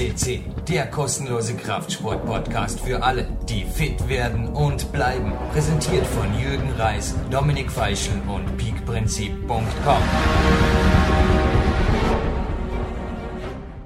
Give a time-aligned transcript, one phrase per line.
[0.00, 5.34] CC, der kostenlose Kraftsport-Podcast für alle, die fit werden und bleiben.
[5.52, 10.02] Präsentiert von Jürgen Reis, Dominik Feischl und peakprinzip.com.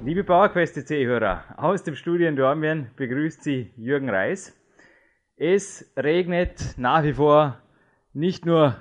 [0.05, 4.57] Liebe PowerQuest CC-Hörer, aus dem Studio in Dormien begrüßt Sie Jürgen Reis.
[5.35, 7.61] Es regnet nach wie vor
[8.13, 8.77] nicht nur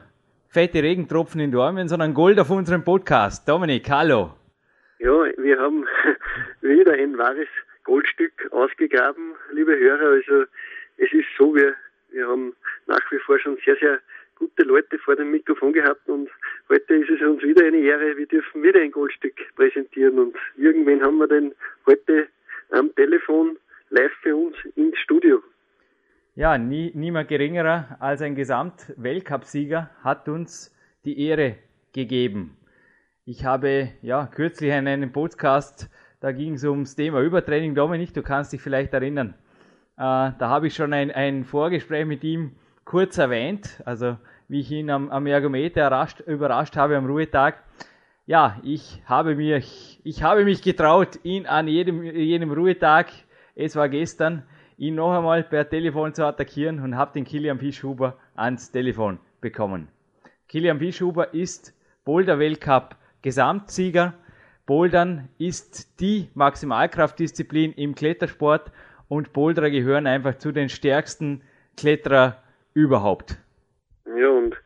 [0.46, 3.48] fette Regentropfen in Dormien, sondern Gold auf unserem Podcast.
[3.48, 4.34] Dominik, hallo.
[5.00, 5.84] Ja, wir haben
[6.64, 7.48] wieder ein wahres
[7.84, 10.12] Goldstück ausgegraben, liebe Hörer.
[10.14, 10.44] Also
[10.96, 11.74] es ist so, wir,
[12.10, 12.54] wir haben
[12.86, 14.00] nach wie vor schon sehr, sehr
[14.36, 16.28] gute Leute vor dem Mikrofon gehabt und
[16.68, 18.16] heute ist es uns wieder eine Ehre.
[18.16, 21.54] Wir dürfen wieder ein Goldstück präsentieren und irgendwann haben wir denn
[21.86, 22.28] heute
[22.70, 23.58] am Telefon
[23.90, 25.42] live für uns ins Studio.
[26.34, 31.56] Ja, nie, niemand geringerer als ein Gesamt-Weltcup-Sieger hat uns die Ehre
[31.92, 32.56] gegeben.
[33.24, 35.88] Ich habe ja kürzlich in einem Podcast,
[36.24, 37.74] da ging es ums Thema Übertraining.
[37.74, 39.34] Dominik, du kannst dich vielleicht erinnern.
[39.98, 42.52] Äh, da habe ich schon ein, ein Vorgespräch mit ihm
[42.86, 44.16] kurz erwähnt, also
[44.48, 47.62] wie ich ihn am, am Ergometer errascht, überrascht habe am Ruhetag.
[48.24, 53.08] Ja, ich habe, mir, ich habe mich getraut, ihn an jedem, jedem Ruhetag,
[53.54, 54.44] es war gestern,
[54.78, 59.88] ihn noch einmal per Telefon zu attackieren und habe den Kilian Fischhuber ans Telefon bekommen.
[60.48, 61.74] Kilian Fischhuber ist
[62.06, 64.14] Boulder Weltcup Gesamtsieger.
[64.66, 68.72] Bouldern ist die Maximalkraftdisziplin im Klettersport
[69.08, 71.42] und Boulderer gehören einfach zu den stärksten
[71.76, 73.36] Kletterer überhaupt.
[74.06, 74.56] Ja, und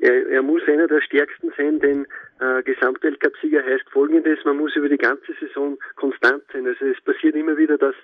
[0.00, 2.06] er, er muss einer der stärksten sein, denn
[2.40, 6.66] äh, Gesamtweltcup-Sieger heißt folgendes, man muss über die ganze Saison konstant sein.
[6.66, 7.94] Also es passiert immer wieder, dass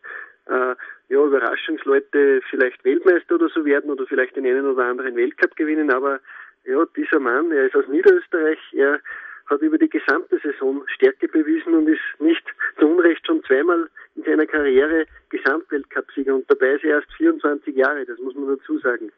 [0.46, 0.74] äh,
[1.08, 5.90] ja, Überraschungsleute vielleicht Weltmeister oder so werden oder vielleicht den einen oder anderen Weltcup gewinnen,
[5.90, 6.20] aber
[6.64, 9.00] ja, dieser Mann, er ist aus Niederösterreich, er
[9.46, 12.42] hat über die gesamte Saison Stärke bewiesen und ist nicht
[12.78, 18.04] zu Unrecht schon zweimal in seiner Karriere Gesamtweltcupsieger und dabei ist er erst 24 Jahre,
[18.04, 19.10] das muss man dazu sagen.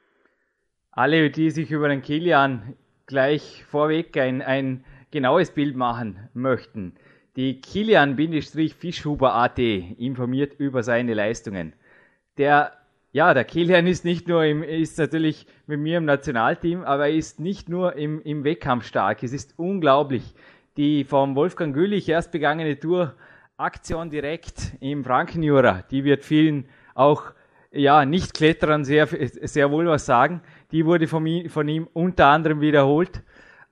[0.92, 2.74] Alle, die sich über den Kilian
[3.06, 6.94] gleich vorweg ein, ein genaues Bild machen möchten,
[7.36, 11.72] die Kilian-Fischhuber.at informiert über seine Leistungen.
[12.36, 12.72] Der
[13.18, 17.14] ja, der Kilian ist nicht nur im, ist natürlich mit mir im Nationalteam, aber er
[17.16, 19.24] ist nicht nur im, im Wettkampf stark.
[19.24, 20.22] Es ist unglaublich.
[20.76, 23.16] Die vom Wolfgang Güllich erst begangene Tour
[23.56, 27.32] Aktion direkt im Frankenjura, die wird vielen auch
[27.72, 30.40] ja, nicht Kletterern sehr, sehr wohl was sagen.
[30.70, 33.24] Die wurde von ihm, von ihm unter anderem wiederholt,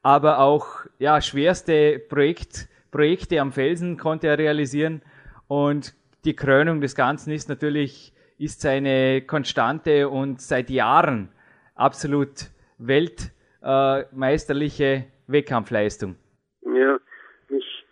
[0.02, 0.66] aber auch
[0.98, 5.02] ja, schwerste Projekt, Projekte am Felsen konnte er realisieren
[5.46, 11.30] und die Krönung des Ganzen ist natürlich ist seine konstante und seit Jahren
[11.74, 16.14] absolut weltmeisterliche äh, Wettkampfleistung.
[16.62, 17.00] Ja,
[17.48, 17.84] mich,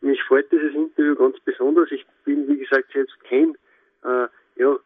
[0.00, 1.88] mich freut dieses Interview ganz besonders.
[1.90, 3.54] Ich bin, wie gesagt, selbst kein
[4.04, 4.76] äh, ja,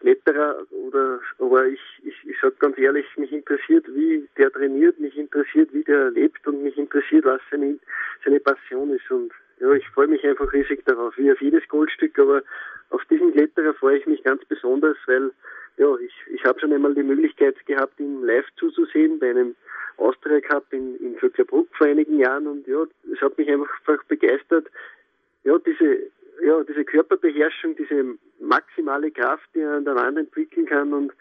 [0.00, 5.16] Kletterer oder aber ich, ich, ich sage ganz ehrlich, mich interessiert, wie der trainiert, mich
[5.16, 7.78] interessiert, wie der lebt und mich interessiert, was seine,
[8.24, 12.18] seine Passion ist und ja, ich freue mich einfach riesig darauf, wie auf jedes Goldstück,
[12.18, 12.42] aber
[12.90, 15.30] auf diesen Kletterer freue ich mich ganz besonders, weil
[15.76, 19.54] ja, ich, ich habe schon einmal die Möglichkeit gehabt, ihn live zuzusehen bei einem
[19.98, 23.68] Austria Cup in, in Vöcklerbruck vor einigen Jahren und ja, es hat mich einfach,
[24.08, 24.66] begeistert,
[25.44, 26.10] ja, diese,
[26.42, 31.12] ja, diese Körperbeherrschung, diese maximale Kraft, die er an der Wand entwickeln kann und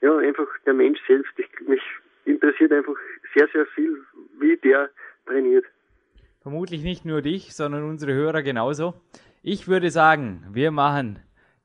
[0.00, 1.32] ja, einfach der Mensch selbst.
[1.36, 1.82] Ich, mich
[2.24, 2.96] interessiert einfach
[3.34, 4.04] sehr, sehr viel,
[4.38, 4.90] wie der
[5.26, 5.64] trainiert.
[6.48, 8.94] Vermutlich nicht nur dich, sondern unsere Hörer genauso.
[9.42, 11.22] Ich würde sagen, wir machen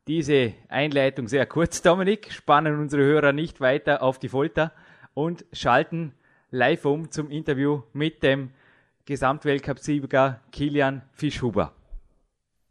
[0.08, 4.74] diese Einleitung sehr kurz, Dominik, spannen unsere Hörer nicht weiter auf die Folter
[5.14, 6.14] und schalten
[6.52, 8.54] live um zum Interview mit dem
[9.06, 11.72] Gesamtweltcup-Sieger Kilian Fischhuber.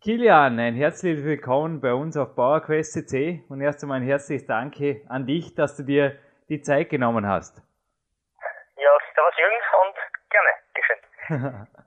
[0.02, 5.00] Kilian, ein herzliches Willkommen bei uns auf PowerQuest CC und erst einmal ein herzliches Danke
[5.08, 6.18] an dich, dass du dir
[6.50, 7.62] die Zeit genommen hast.
[8.76, 9.96] Ja, servus Jürgen und
[10.28, 11.68] gerne, geschehen.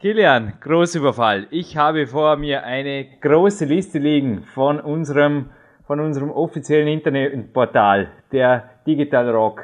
[0.00, 1.46] Kilian, Großüberfall.
[1.50, 5.52] Ich habe vor mir eine große Liste liegen von unserem,
[5.86, 9.62] von unserem offiziellen Internetportal, der Digital Rock.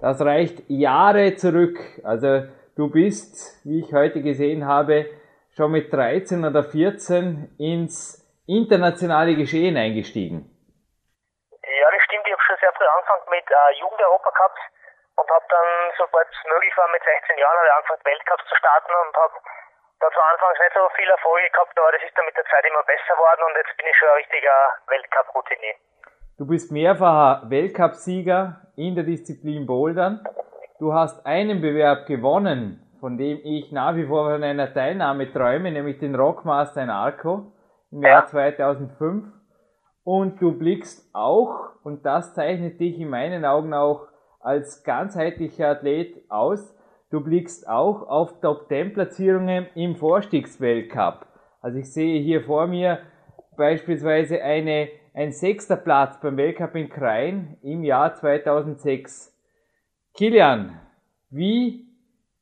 [0.00, 1.78] Das reicht Jahre zurück.
[2.04, 2.44] Also
[2.76, 5.06] du bist, wie ich heute gesehen habe,
[5.56, 10.48] schon mit 13 oder 14 ins internationale Geschehen eingestiegen.
[11.50, 12.26] Ja, das stimmt.
[12.26, 14.60] Ich habe schon sehr früh angefangen mit äh, Jugend-Europacups
[15.20, 15.68] und habe dann,
[16.00, 19.36] sobald es möglich war, mit 16 Jahren angefangen, Weltcups zu starten und habe
[20.00, 22.64] da zwar anfangs nicht so viel Erfolg gehabt, aber das ist dann mit der Zeit
[22.64, 24.58] immer besser geworden und jetzt bin ich schon ein richtiger
[24.88, 25.76] Weltcup-Routinier.
[26.40, 30.24] Du bist mehrfacher Weltcupsieger in der Disziplin Bouldern.
[30.80, 35.70] Du hast einen Bewerb gewonnen, von dem ich nach wie vor von einer Teilnahme träume,
[35.70, 37.52] nämlich den Rockmaster in Arco.
[37.92, 39.24] im Jahr 2005
[40.04, 44.09] und du blickst auch, und das zeichnet dich in meinen Augen auch
[44.40, 46.74] als ganzheitlicher Athlet aus,
[47.10, 51.26] du blickst auch auf Top-10-Platzierungen im Vorstiegsweltcup.
[51.60, 53.00] Also ich sehe hier vor mir
[53.56, 59.36] beispielsweise eine, ein sechster Platz beim Weltcup in Krain im Jahr 2006.
[60.14, 60.80] Kilian,
[61.28, 61.86] wie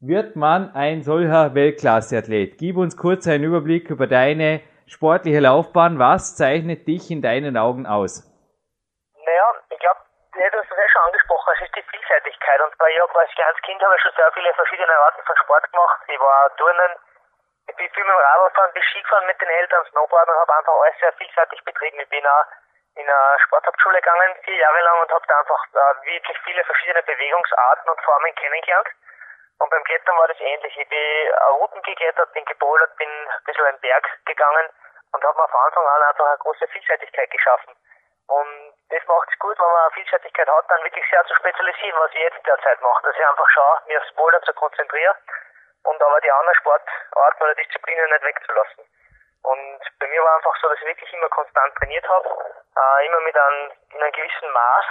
[0.00, 2.58] wird man ein solcher Weltklasse-Athlet?
[2.58, 5.98] Gib uns kurz einen Überblick über deine sportliche Laufbahn.
[5.98, 8.27] Was zeichnet dich in deinen Augen aus?
[10.38, 12.60] Glaube, du hast ja schon angesprochen, es ist die Vielseitigkeit.
[12.60, 15.72] Und bei ich als kleines Kind habe ich schon sehr viele verschiedene Arten von Sport
[15.72, 16.00] gemacht.
[16.06, 16.94] Ich war Turnen,
[17.66, 20.72] ich bin viel mit dem Radfahren, bin Skifahren mit den Eltern, Snowboarden und habe einfach
[20.80, 21.98] alles sehr vielseitig betrieben.
[21.98, 22.44] Ich bin auch
[22.94, 27.02] in eine Sporthauptschule gegangen, vier Jahre lang und habe da einfach uh, wirklich viele verschiedene
[27.02, 28.88] Bewegungsarten und Formen kennengelernt.
[29.58, 30.76] Und beim Klettern war das ähnlich.
[30.78, 34.70] Ich bin Routen geklettert, bin gebouldert, bin ein bisschen einen Berg gegangen
[35.12, 37.74] und habe mir von Anfang an einfach eine große Vielseitigkeit geschaffen.
[38.28, 42.00] Und das macht es gut, wenn man eine Vielseitigkeit hat, dann wirklich sehr zu spezialisieren,
[42.00, 43.02] was ich jetzt derzeit mache.
[43.02, 45.16] Dass ich einfach schaue, mir aufs Bouldern zu konzentrieren
[45.84, 48.84] und aber die anderen Sportarten oder Disziplinen nicht wegzulassen.
[49.42, 53.20] Und bei mir war einfach so, dass ich wirklich immer konstant trainiert habe, äh, immer
[53.20, 54.84] mit einem, in einem gewissen Maß,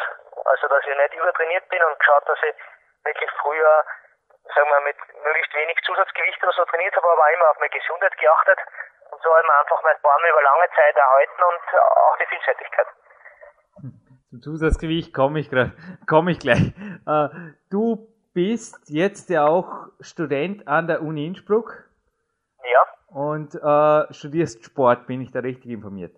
[0.45, 2.55] also dass ich nicht übertrainiert bin und geschaut, dass ich
[3.03, 3.85] wirklich früher,
[4.55, 8.17] sagen wir, mit möglichst wenig Zusatzgewicht oder so trainiert habe, aber immer auf meine Gesundheit
[8.17, 8.59] geachtet.
[9.11, 12.87] Und so hat man einfach meine Form über lange Zeit erhalten und auch die Vielseitigkeit.
[14.29, 15.49] Zum Zusatzgewicht komme ich,
[16.07, 16.73] komm ich gleich.
[17.07, 17.29] Äh,
[17.71, 21.87] du bist jetzt ja auch Student an der Uni Innsbruck.
[22.67, 22.83] Ja.
[23.07, 26.13] Und äh, studierst Sport, bin ich da richtig informiert?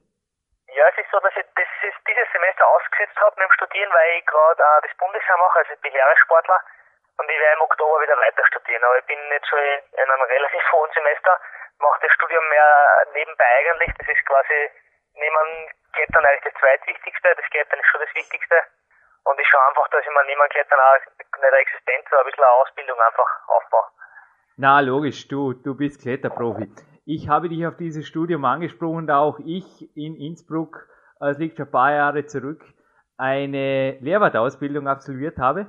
[0.74, 3.94] Ja, es ist so, dass ich das ist dieses Semester ausgesetzt habe mit dem Studieren,
[3.94, 6.60] weil ich gerade äh, das Bundesheer mache, also ich bin Lehrersportler
[7.20, 8.84] und ich werde im Oktober wieder weiter studieren.
[8.84, 11.38] Aber ich bin jetzt schon in einem relativ hohen Semester,
[11.80, 13.94] mache das Studium mehr nebenbei eigentlich.
[13.96, 14.58] Das ist quasi
[15.16, 17.30] neben Klettern eigentlich das zweitwichtigste.
[17.36, 18.56] Das Klettern ist schon das Wichtigste.
[19.24, 22.26] Und ich schaue einfach, dass ich mir niemand dann auch nicht eine Existenz, aber ein
[22.26, 23.88] bisschen eine Ausbildung einfach aufbaue.
[24.58, 26.70] Na, logisch, du, du bist Kletterprofi.
[27.06, 30.88] Ich habe dich auf dieses Studium angesprochen, da auch ich in Innsbruck,
[31.20, 32.64] es liegt schon ein paar Jahre zurück,
[33.18, 35.68] eine Lehrwartausbildung absolviert habe.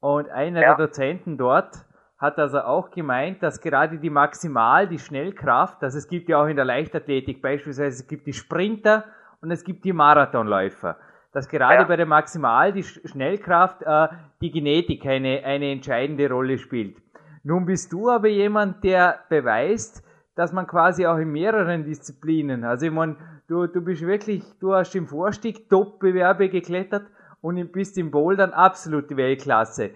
[0.00, 0.74] Und einer ja.
[0.74, 1.74] der Dozenten dort
[2.22, 6.46] hat also auch gemeint, dass gerade die Maximal, die Schnellkraft, also es gibt ja auch
[6.46, 9.04] in der Leichtathletik beispielsweise, es gibt die Sprinter
[9.42, 10.96] und es gibt die Marathonläufer
[11.32, 11.84] dass gerade ja.
[11.84, 14.08] bei der Maximal die Schnellkraft äh,
[14.40, 16.98] die Genetik eine, eine entscheidende Rolle spielt.
[17.42, 20.04] Nun bist du aber jemand, der beweist,
[20.36, 23.16] dass man quasi auch in mehreren Disziplinen, also ich meine,
[23.48, 27.06] du, du bist wirklich, du hast im Vorstieg Top-Bewerbe geklettert
[27.40, 29.90] und bist im Bouldern absolute Weltklasse.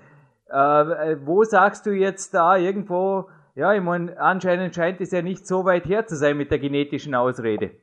[0.49, 5.47] Äh, wo sagst du jetzt da irgendwo, ja, ich meine, anscheinend scheint es ja nicht
[5.47, 7.75] so weit her zu sein mit der genetischen Ausrede.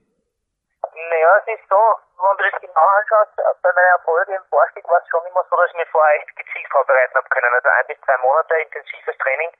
[0.84, 1.82] Naja, es ist so,
[2.24, 5.44] wenn du das genau anschaust, äh, bei meinen Erfolgen im Vorstieg war es schon immer
[5.50, 7.52] so, dass ich mich vorher echt gezielt vorbereiten habe können.
[7.52, 9.52] Also ein bis zwei Monate intensives Training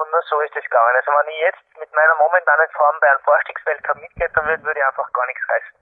[0.00, 0.96] und nur so ist es gegangen.
[0.96, 4.86] Also wenn ich jetzt mit meiner momentanen Form bei einem Vorstiegsweltcup mitklettern würde, würde ich
[4.86, 5.74] einfach gar nichts reißen.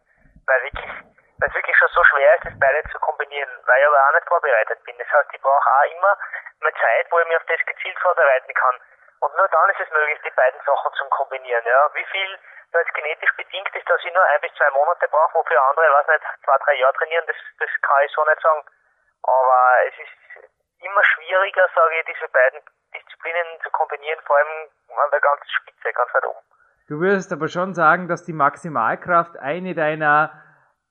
[0.45, 0.91] Weil wirklich,
[1.39, 4.15] weil es wirklich schon so schwer ist, das beide zu kombinieren, weil ich aber auch
[4.15, 4.99] nicht vorbereitet bin.
[4.99, 6.19] Das heißt, ich brauche auch immer
[6.61, 8.77] eine Zeit, wo ich mich auf das gezielt vorbereiten kann.
[9.21, 11.65] Und nur dann ist es möglich, die beiden Sachen zu kombinieren.
[11.65, 11.91] Ja.
[11.95, 12.39] Wie viel
[12.71, 16.07] es genetisch bedingt ist, dass ich nur ein bis zwei Monate brauche, wofür andere, weiß
[16.09, 18.63] nicht, zwei, drei Jahre trainieren, das, das kann ich so nicht sagen.
[19.23, 20.47] Aber es ist
[20.85, 22.61] immer schwieriger, sage ich, diese beiden
[22.95, 26.45] Disziplinen zu kombinieren, vor allem an der ganzen Spitze, ganz weit oben.
[26.89, 30.31] Du würdest aber schon sagen, dass die Maximalkraft eine deiner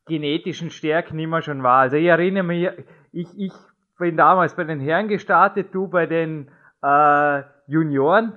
[0.08, 1.80] genetischen Stärken immer schon war.
[1.80, 2.70] Also ich erinnere mich,
[3.12, 3.54] ich, ich
[3.98, 6.50] bin damals bei den Herren gestartet, du bei den
[6.84, 8.34] äh, Junioren.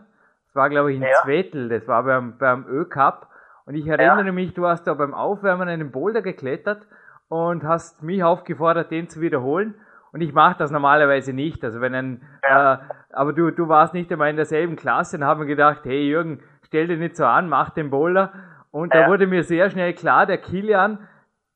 [0.47, 1.11] Das war, glaube ich, in ja.
[1.23, 3.29] Zwettl, das war beim, beim Ö-Cup.
[3.67, 4.33] Und ich erinnere ja.
[4.33, 6.87] mich, du hast da beim Aufwärmen einen Boulder geklettert
[7.29, 9.75] und hast mich aufgefordert, den zu wiederholen.
[10.13, 11.63] Und ich mache das normalerweise nicht.
[11.63, 12.75] Also wenn ein, ja.
[12.75, 12.79] äh,
[13.13, 16.89] aber du, du warst nicht einmal in derselben Klasse und haben gedacht, hey Jürgen, stell
[16.89, 18.33] dich nicht so an, mach den Boulder.
[18.73, 19.03] Und ja.
[19.03, 20.99] da wurde mir sehr schnell klar, der Kilian,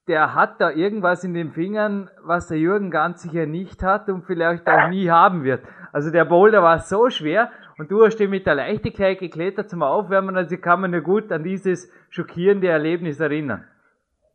[0.07, 4.27] der hat da irgendwas in den Fingern, was der Jürgen ganz sicher nicht hat und
[4.27, 5.65] vielleicht auch nie haben wird.
[5.93, 9.83] Also der Boulder war so schwer und du hast ihn mit der Leichtigkeit geklettert zum
[9.83, 13.67] Aufwärmen, also kann man nur gut an dieses schockierende Erlebnis erinnern.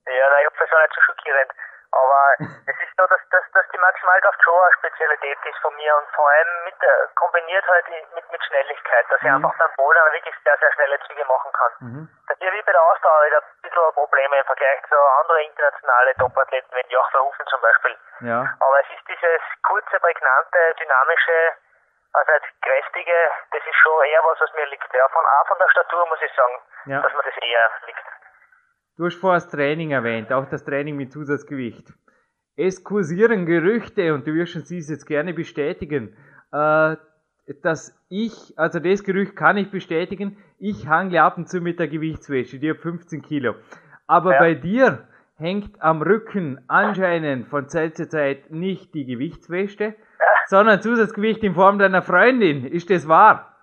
[0.06, 1.52] Ja, nein, ich hoffe, es war nicht so schockierend.
[1.92, 5.96] Aber es ist so, dass, dass, dass die Maximalkraft schon eine Spezialität ist von mir
[5.98, 6.76] und vor allem mit
[7.16, 9.36] kombiniert halt mit, mit Schnelligkeit, dass ich mhm.
[9.36, 11.72] einfach beim Bouldern wirklich sehr, sehr schnelle Züge machen kann.
[11.80, 12.10] Mhm.
[12.28, 16.18] Das ist wie bei der Ausdauer wieder ein bisschen Probleme im Vergleich zu anderen internationalen
[16.18, 17.98] Topathleten, wie Joch Verhoeven zum Beispiel.
[18.22, 18.46] Ja.
[18.60, 21.54] Aber es ist dieses kurze, prägnante, dynamische,
[22.14, 23.18] also das Kräftige,
[23.52, 24.94] das ist schon eher was, was mir liegt.
[24.94, 27.02] Ja, von, auch von der Statur muss ich sagen, ja.
[27.02, 28.06] dass mir das eher liegt.
[29.00, 31.94] Du hast vorher das Training erwähnt, auch das Training mit Zusatzgewicht.
[32.58, 36.18] Es kursieren Gerüchte, und du wirst uns dies jetzt gerne bestätigen,
[36.52, 36.98] äh,
[37.64, 41.88] dass ich, also das Gerücht kann ich bestätigen, ich hangle ab und zu mit der
[41.88, 43.56] Gewichtswäsche, die hat 15 Kilo.
[44.06, 44.40] Aber ja.
[44.40, 49.94] bei dir hängt am Rücken anscheinend von Zeit zu Zeit nicht die Gewichtswäsche, ja.
[50.48, 52.66] sondern Zusatzgewicht in Form deiner Freundin.
[52.66, 53.56] Ist das wahr?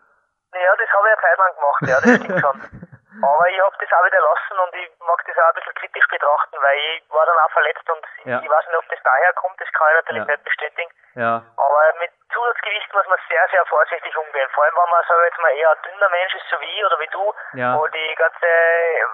[0.54, 2.80] Ja, das habe ich eine Zeit lang gemacht, ja, das stimmt schon.
[3.26, 6.08] Aber ich habe das auch wieder lassen und ich mag das auch ein bisschen kritisch
[6.08, 8.40] betrachten, weil ich war dann auch verletzt und ja.
[8.42, 10.32] ich weiß nicht, ob das daher kommt, das kann ich natürlich ja.
[10.32, 10.90] nicht bestätigen.
[11.16, 11.42] Ja.
[11.56, 14.48] Aber mit Zusatzgewicht muss man sehr, sehr vorsichtig umgehen.
[14.52, 16.84] Vor allem, wenn man, sag jetzt mal, eher ein dünner Mensch ist, so wie ich
[16.84, 17.34] oder wie du,
[17.78, 18.46] wo die ganze,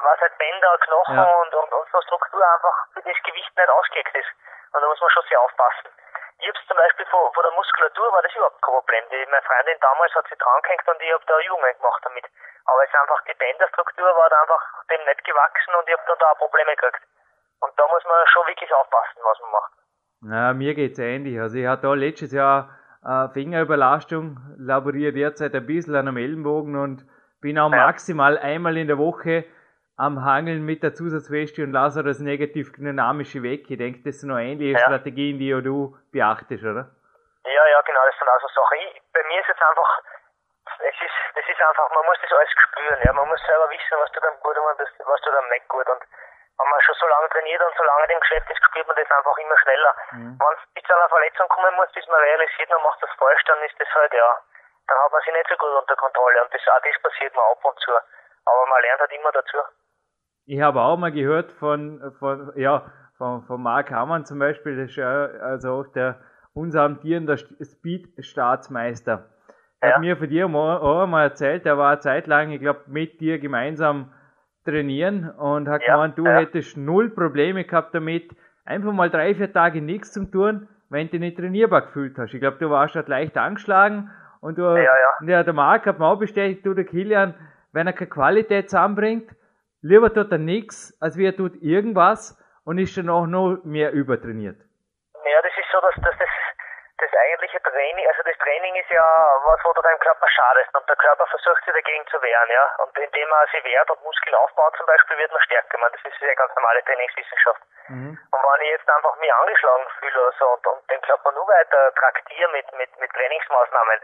[0.02, 4.14] was halt Bänder, Knochen und, und, und so Struktur einfach für das Gewicht nicht ausgelegt
[4.16, 4.32] ist.
[4.72, 5.88] Und da muss man schon sehr aufpassen.
[6.40, 9.04] Ich hab's zum Beispiel von, von der Muskulatur war das überhaupt kein Problem.
[9.12, 12.26] Die, meine Freundin damals hat sich dran gehängt und ich habe da Übungen gemacht damit.
[12.66, 16.06] Aber es ist einfach, die Bänderstruktur war da einfach dem nicht gewachsen und ich habe
[16.08, 17.02] dann da Probleme gekriegt.
[17.60, 19.72] Und da muss man schon wirklich aufpassen, was man macht.
[20.22, 21.38] Na, mir geht's ähnlich.
[21.38, 22.74] Also ich hatte da letztes Jahr
[23.04, 27.06] äh, Fingerüberlastung, laboriere derzeit ein bisschen an einem Ellenbogen und
[27.40, 29.44] bin auch maximal einmal in der Woche
[29.96, 33.70] am Hangeln mit der Zusatzweste und lasse das negativ dynamische weg.
[33.70, 34.84] Ich denke, das sind noch ähnliche ja.
[34.86, 36.90] Strategien, die du beachtest, oder?
[37.44, 38.78] Ja, ja, genau, das sind auch so Sachen.
[38.78, 39.90] Ich, bei mir ist jetzt einfach,
[40.78, 43.98] es ist, das ist einfach, man muss das alles spüren, ja, man muss selber wissen,
[43.98, 45.86] was tut einem gut und was tut einem nicht gut.
[45.88, 46.02] Und
[46.58, 49.10] wenn man schon so lange trainiert und so lange im Geschäft ist, spürt man das
[49.10, 49.92] einfach immer schneller.
[50.12, 50.38] Mhm.
[50.38, 53.42] Wenn es bis zu einer Verletzung kommen muss, bis man realisiert, man macht das falsch,
[53.44, 54.30] dann ist das halt, ja,
[54.88, 56.42] dann hat man sich nicht so gut unter Kontrolle.
[56.42, 57.92] Und das, auch das passiert mir ab und zu.
[58.44, 59.56] Aber man lernt halt immer dazu.
[60.46, 64.90] Ich habe auch mal gehört von, von ja, von, von Mark Hamann zum Beispiel, das
[64.90, 66.20] ist ja also auch der
[66.54, 69.32] unser amtierender Speed-Staatsmeister
[69.82, 69.94] ja.
[69.94, 73.20] hat mir von dir auch mal erzählt, er war eine Zeit lang, ich glaube, mit
[73.20, 74.12] dir gemeinsam
[74.64, 76.38] trainieren und hat ja, gemeint, du ja.
[76.38, 78.30] hättest null Probleme gehabt damit,
[78.64, 82.32] einfach mal drei, vier Tage nichts zum tun, wenn du nicht trainierbar gefühlt hast.
[82.32, 85.42] Ich glaube, du warst halt leicht angeschlagen und du, ja, ja.
[85.42, 87.34] der Marc hat mir auch bestätigt, du, der Kilian,
[87.72, 89.30] wenn er keine Qualität zusammenbringt,
[89.82, 93.92] lieber tut er nichts, als wie er tut irgendwas und ist dann auch noch mehr
[93.92, 94.60] übertrainiert.
[95.24, 96.28] Ja, das ist so, dass, dass das
[97.02, 100.88] das eigentliche Training, also das Training ist ja was, wo du deinem Körper schadest und
[100.88, 102.64] der Körper versucht sich dagegen zu wehren, ja.
[102.78, 105.78] Und indem er sich wehrt und Muskeln aufbaut zum Beispiel, wird man stärker.
[105.78, 107.62] Man, das ist ja ganz normale Trainingswissenschaft.
[107.88, 108.14] Mhm.
[108.14, 111.48] Und wenn ich jetzt einfach mich angeschlagen fühle oder so und, und den Körper nur
[111.48, 113.98] weiter traktiere mit, mit, mit Trainingsmaßnahmen,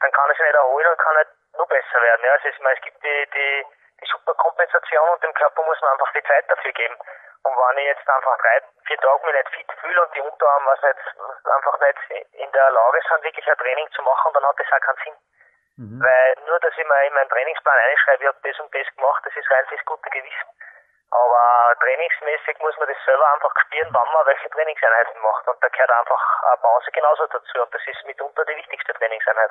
[0.00, 2.24] dann kann er sich nicht erholen und kann nicht nur besser werden.
[2.24, 2.32] Ja.
[2.32, 3.66] Also ich meine, es gibt die, die,
[4.00, 6.96] die Superkompensation und dem Körper muss man einfach die Zeit dafür geben.
[7.44, 10.70] Und wenn ich jetzt einfach drei, vier Tage mich nicht fit fühle und die Unterarme
[10.70, 14.58] was nicht, einfach nicht in der Lage sind, wirklich ein Training zu machen, dann hat
[14.58, 15.16] das auch keinen Sinn.
[15.76, 16.00] Mhm.
[16.04, 19.22] Weil nur, dass ich mir in meinen Trainingsplan einschreibe, ich habe das und das gemacht,
[19.24, 20.48] das ist rein fürs gute Gewissen.
[21.10, 25.46] Aber trainingsmäßig muss man das selber einfach spüren, wann man welche Trainingseinheiten macht.
[25.48, 27.62] Und da gehört einfach eine Pause genauso dazu.
[27.62, 29.50] Und das ist mitunter die wichtigste Trainingseinheit.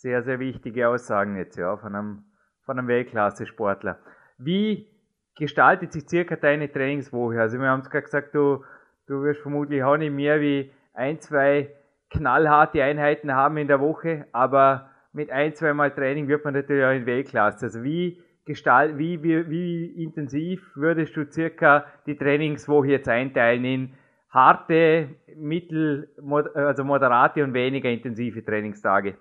[0.00, 2.24] Sehr, sehr wichtige Aussagen jetzt, ja, von einem,
[2.64, 3.98] von einem Weltklasse-Sportler.
[4.38, 4.88] Wie
[5.36, 7.38] gestaltet sich circa deine Trainingswoche?
[7.38, 8.64] Also wir haben es gerade gesagt, du,
[9.06, 11.68] du wirst vermutlich auch nicht mehr wie ein, zwei
[12.08, 16.84] knallharte Einheiten haben in der Woche, aber mit ein, zwei Mal Training wird man natürlich
[16.86, 17.66] auch in Weltklasse.
[17.66, 23.92] Also wie gestalt, wie, wie, wie intensiv würdest du circa die Trainingswoche jetzt einteilen in
[24.30, 26.08] harte, mittel,
[26.54, 29.18] also moderate und weniger intensive Trainingstage?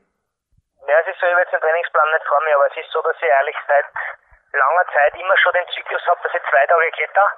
[0.90, 2.90] Ja, es ist so, ich habe jetzt den Trainingsplan nicht vor mir, aber es ist
[2.90, 3.86] so, dass ich ehrlich seit
[4.54, 7.30] langer Zeit immer schon den Zyklus habe, dass ich zwei Tage kletter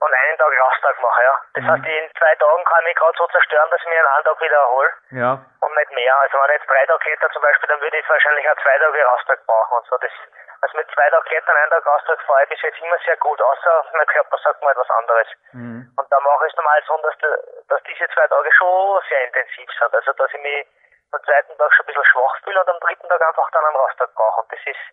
[0.00, 1.34] und einen Tag Rasttag mache, ja.
[1.54, 1.70] Das mhm.
[1.70, 4.40] heißt, in zwei Tagen kann ich mich gerade so zerstören, dass ich mich einen Tag
[4.40, 4.92] wieder erhole.
[5.12, 5.32] Ja.
[5.60, 6.16] Und nicht mehr.
[6.20, 8.78] Also wenn ich jetzt drei Tage kletter zum Beispiel, dann würde ich wahrscheinlich auch zwei
[8.78, 9.96] Tage Rasttag brauchen und so.
[9.96, 10.12] Das,
[10.60, 13.40] also mit zwei Tagen Klettern, einen Tag Rasttag fahre ich bis jetzt immer sehr gut,
[13.40, 15.28] außer mein Körper sagt mal etwas anderes.
[15.52, 15.88] Mhm.
[15.96, 17.16] Und da mache ich es normal so, dass,
[17.68, 19.94] dass diese zwei Tage schon sehr intensiv sind.
[19.94, 20.68] Also dass ich mich
[21.12, 23.76] am zweiten Tag schon ein bisschen schwach fühle und am dritten Tag einfach dann einen
[23.76, 24.42] Rasttag brauche.
[24.42, 24.84] Und das ist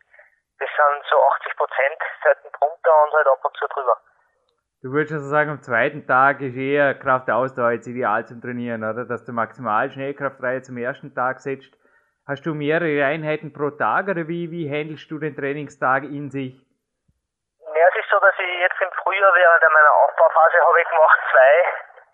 [0.60, 3.98] das sind so 80 Prozent, selten drunter und halt ab und zu drüber.
[4.82, 9.06] Du würdest also sagen, am zweiten Tag ist eher Kraftausdauer jetzt ideal zum Trainieren, oder?
[9.06, 11.74] Dass du maximal Schnellkraftreihe zum ersten Tag setzt.
[12.28, 16.60] Hast du mehrere Einheiten pro Tag oder wie, wie handelst du den Trainingstag in sich?
[17.62, 21.20] Ja, es ist so, dass ich jetzt im Frühjahr während meiner Aufbauphase habe ich gemacht
[21.32, 21.54] zwei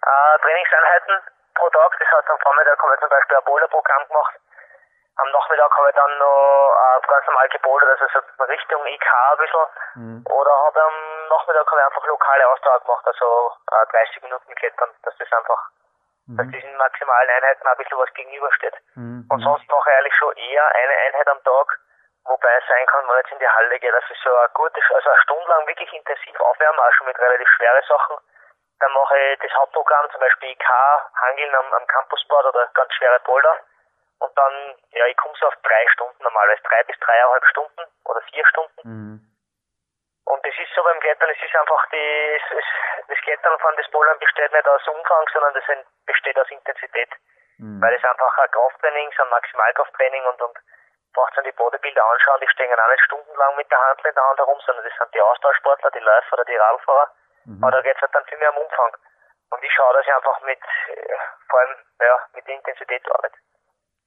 [0.03, 1.97] äh, Trainingseinheiten pro Tag.
[1.99, 4.35] Das heißt, am Vormittag habe ich zum Beispiel ein Bowler-Programm gemacht
[5.15, 9.37] am Nachmittag habe ich dann noch äh, ganz normal gebouldert, also so Richtung IK ein
[9.37, 9.67] bisschen.
[9.95, 10.25] Mhm.
[10.25, 14.89] Oder habe am Nachmittag habe ich einfach lokale Ausdauer gemacht, also äh, 30 Minuten klettern,
[15.03, 15.69] dass das einfach,
[16.25, 16.37] mhm.
[16.37, 18.75] dass diesen maximalen Einheiten ein bisschen was gegenübersteht.
[18.95, 19.27] Mhm.
[19.29, 21.79] Und sonst mache ich eigentlich schon eher eine Einheit am Tag
[22.25, 24.47] Wobei es sein kann, wenn ich jetzt in die Halle gehe, dass ich so eine
[24.53, 28.15] gute, also eine Stunde lang wirklich intensiv aufwärme, auch schon mit relativ schweren Sachen.
[28.83, 30.69] Dann mache ich das Hauptprogramm, zum Beispiel IK,
[31.15, 33.57] Hangeln am, am Campusboard oder ganz schwere Boulder.
[34.19, 38.19] Und dann, ja, ich komme so auf drei Stunden normalerweise, drei bis dreieinhalb Stunden oder
[38.27, 38.81] vier Stunden.
[38.83, 39.19] Mhm.
[40.25, 42.65] Und das ist so beim Klettern, es ist einfach die, es, es,
[43.07, 45.63] das Klettern von des Bouldern besteht nicht aus Umfang, sondern das
[46.05, 47.11] besteht aus Intensität.
[47.59, 47.81] Mhm.
[47.81, 50.57] Weil es einfach ein Krafttraining ist, ein Maximalkrafttraining und, und
[51.13, 54.27] braucht dann die Bodybuilder anschauen, die stehen auch nicht stundenlang mit der Handel in der
[54.27, 57.11] Hand herum, sondern das sind die Austauschsportler, die Läufer oder die Radfahrer.
[57.45, 57.63] Mhm.
[57.63, 58.91] Aber da geht es halt dann viel mehr um Umfang.
[59.51, 61.15] Und ich schaue, dass ich einfach mit, äh,
[61.49, 63.37] vor allem, ja, mit der Intensität arbeite.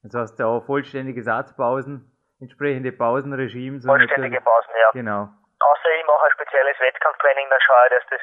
[0.02, 3.87] Das heißt auch vollständige Satzpausen, entsprechende Pausenregimes.
[3.87, 4.90] Vollständige Pausen, ja.
[4.93, 5.28] Genau.
[5.59, 8.21] Außer ich mache ein spezielles Wettkampftraining, dann schaue ich, dass das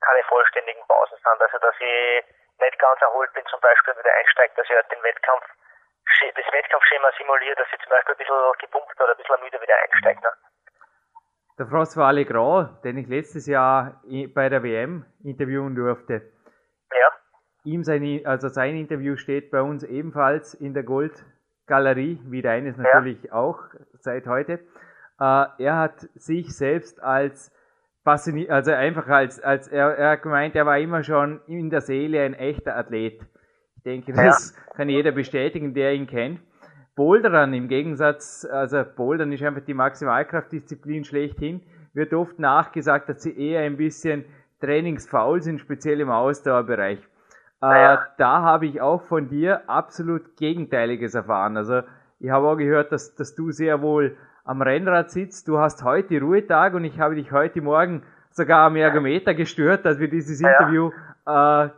[0.00, 1.42] keine vollständigen Pausen sind.
[1.42, 2.24] Also, dass ich
[2.60, 5.44] nicht ganz erholt bin, zum Beispiel wieder einsteige, dass ich halt den Wettkampf
[6.34, 9.76] das Wettkampfschema simuliert, dass ich zum Beispiel ein bisschen gepumpt oder ein bisschen müde wieder
[9.76, 10.20] einsteige.
[10.20, 10.32] Ne?
[11.58, 14.00] Der François Legrand, den ich letztes Jahr
[14.32, 16.22] bei der WM interviewen durfte.
[16.90, 17.08] Ja.
[17.64, 23.24] Ihm sein, also sein Interview steht bei uns ebenfalls in der Goldgalerie, wie deines natürlich
[23.24, 23.32] ja.
[23.32, 23.58] auch
[23.94, 24.60] seit heute.
[25.20, 27.52] Äh, er hat sich selbst als
[28.04, 31.80] fasziniert, also einfach als, als er, er hat gemeint, er war immer schon in der
[31.80, 33.20] Seele ein echter Athlet.
[33.76, 34.74] Ich denke, das ja.
[34.74, 36.40] kann jeder bestätigen, der ihn kennt.
[36.98, 41.60] Bouldern im Gegensatz, also Bouldern ist einfach die Maximalkraftdisziplin schlechthin,
[41.94, 44.24] wird oft nachgesagt, dass sie eher ein bisschen
[44.60, 46.98] trainingsfaul sind, speziell im Ausdauerbereich.
[47.62, 47.94] Ja.
[47.94, 51.56] Äh, da habe ich auch von dir absolut Gegenteiliges erfahren.
[51.56, 51.82] Also
[52.18, 55.46] ich habe auch gehört, dass, dass du sehr wohl am Rennrad sitzt.
[55.46, 58.02] Du hast heute Ruhetag und ich habe dich heute Morgen
[58.32, 60.40] sogar am Ergometer gestört, dass wir dieses.
[60.40, 60.90] Interview
[61.26, 61.68] äh,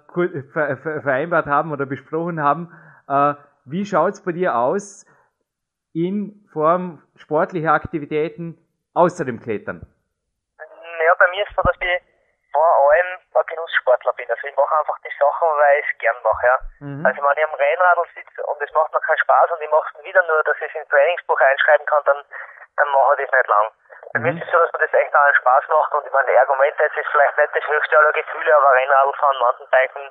[1.03, 2.71] vereinbart haben oder besprochen haben.
[3.07, 5.07] Äh, wie schaut's bei dir aus
[5.93, 8.59] in Form sportlicher Aktivitäten
[8.95, 9.87] außer dem Klettern?
[10.59, 12.03] Ja, bei mir ist so, dass ich
[12.53, 14.31] vor allem ein Genusssportler bin.
[14.31, 16.47] Also ich mache einfach die Sachen, weil ich es gern mache.
[16.47, 16.57] Ja.
[16.81, 17.07] Mhm.
[17.07, 19.87] Also wenn ich am Rennradl sitze und es macht mir keinen Spaß und ich mache
[19.95, 22.21] es wieder nur, dass ich es ins Trainingsbuch einschreiben kann, dann,
[22.77, 23.67] dann mache ich das nicht lang.
[24.13, 24.25] Bei mhm.
[24.25, 26.41] mir ist es so, dass mir das echt allen Spaß macht und ich meine, der
[26.43, 30.05] Argument jetzt ist vielleicht nicht das höchste aller Gefühle, aber Rennradl fahren, Mountainbiken,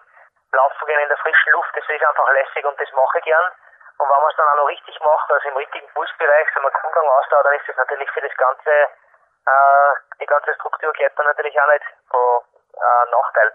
[0.52, 3.52] laufen gehen in der frischen Luft, das ist einfach lässig und das mache ich gern.
[4.00, 6.72] Und wenn man es dann auch noch richtig macht, also im richtigen Pulsbereich, so man
[6.72, 11.60] Grundgang ausdauert, dann ist das natürlich für das ganze, äh, die ganze Struktur dann natürlich
[11.60, 12.44] auch nicht von
[12.76, 13.54] äh, Nachteil.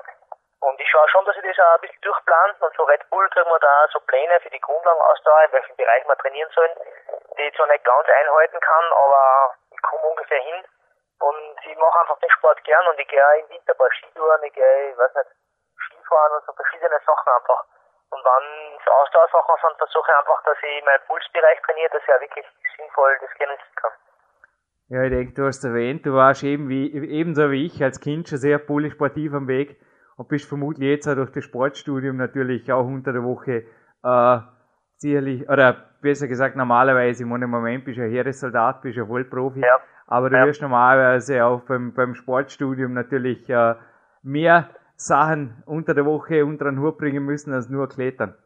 [0.61, 2.55] Und ich schaue schon, dass ich das auch ein bisschen durchplan.
[2.61, 6.07] Und so Red Bull kriegen wir da so Pläne für die Grundlagenausdauer, in welchem Bereich
[6.07, 6.73] wir trainieren sollen,
[7.37, 10.65] die ich zwar nicht ganz einhalten kann, aber ich komme ungefähr hin.
[11.21, 13.91] Und ich mache einfach den Sport gern und ich gehe auch im Winter ein paar
[13.93, 15.31] Skitouren, ich gehe, ich weiß nicht,
[16.05, 17.65] Skifahren und so verschiedene Sachen einfach.
[18.13, 22.15] Und wenn es Ausdauersachen sind, versuche ich einfach, dass ich meinen Pulsbereich trainiere, dass ich
[22.15, 23.93] auch wirklich sinnvoll das genießen kann.
[24.89, 28.29] Ja, ich denke, du hast erwähnt, du warst eben wie, ebenso wie ich als Kind
[28.29, 29.81] schon sehr polysportiv am Weg
[30.17, 33.65] und bist vermutlich jetzt auch durch das Sportstudium natürlich auch unter der Woche
[34.05, 34.39] äh,
[34.97, 39.61] sicherlich, oder besser gesagt normalerweise, im Moment bist du ein Heeressoldat, bist du ein Vollprofi,
[39.61, 39.81] ja.
[40.07, 40.47] aber du ja.
[40.47, 43.75] wirst normalerweise auch beim, beim Sportstudium natürlich äh,
[44.23, 48.39] mehr Sachen unter der Woche unter den Hut bringen müssen als nur Klettern.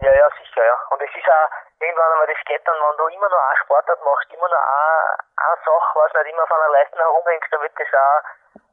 [0.00, 0.76] Ja, ja, sicher, ja.
[0.90, 1.48] Und es ist auch
[1.80, 5.58] irgendwann einmal das Klettern, wenn du immer nur eine Sportart machst, immer nur eine, eine
[5.62, 8.22] Sache, was nicht immer von einer Leisten herumhängst, dann wird das auch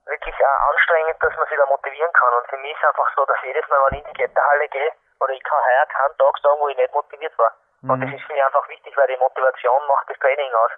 [0.10, 2.34] wirklich auch anstrengend, dass man sich da motivieren kann.
[2.34, 4.92] Und für mich ist einfach so, dass jedes Mal, wenn ich in die Kletterhalle gehe,
[5.22, 7.54] oder ich kann heuer keinen Tag sagen, wo ich nicht motiviert war.
[7.82, 7.90] Mhm.
[7.92, 10.72] Und das ist für mich einfach wichtig, weil die Motivation macht das Training aus.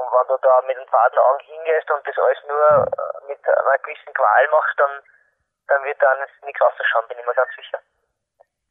[0.00, 3.40] Und wenn du da mit den faden Augen hingehst und das alles nur äh, mit
[3.44, 5.02] einer gewissen Qual machst, dann
[5.72, 7.78] dann wird dann nichts rausschauen, bin ich mir ganz sicher.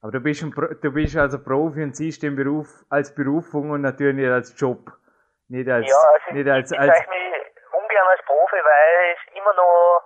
[0.02, 3.82] Aber du bist, ein, du bist also Profi und siehst den Beruf als Berufung und
[3.82, 4.90] natürlich nicht als Job.
[5.50, 9.54] Nicht als, ja, also nicht als, ich bezeichne mich ungern als Profi, weil es immer
[9.54, 10.02] noch,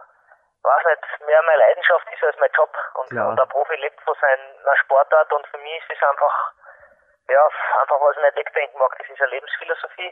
[0.63, 2.71] weiß nicht, mehr meine Leidenschaft ist als mein Job.
[2.95, 6.53] Und, und der Profi lebt von seiner Sportart und für mich ist es einfach,
[7.29, 7.43] ja,
[7.81, 8.91] einfach was ich nicht wegdenken mag.
[8.97, 10.12] Das ist eine Lebensphilosophie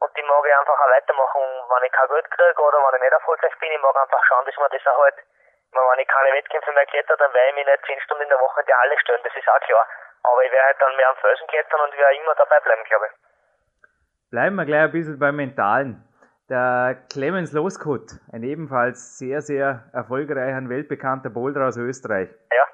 [0.00, 3.02] und die mag ich einfach auch weitermachen, wenn ich kein Geld kriege oder wenn ich
[3.02, 3.72] nicht erfolgreich bin.
[3.72, 5.20] Ich mag einfach schauen, dass man das auch halt
[5.72, 8.38] wenn ich keine Wettkämpfe mehr kletter, dann werde ich mich nicht 10 Stunden in der
[8.38, 9.86] Woche in die Halle stellen, das ist auch klar.
[10.24, 13.06] Aber ich werde halt dann mehr am Felsen klettern und werde immer dabei bleiben, glaube
[13.06, 13.14] ich.
[14.30, 16.04] Bleiben wir gleich ein bisschen beim Mentalen.
[16.48, 22.30] Der Clemens Loskut, ein ebenfalls sehr, sehr erfolgreicher und weltbekannter Boulder aus Österreich.
[22.52, 22.64] Ja.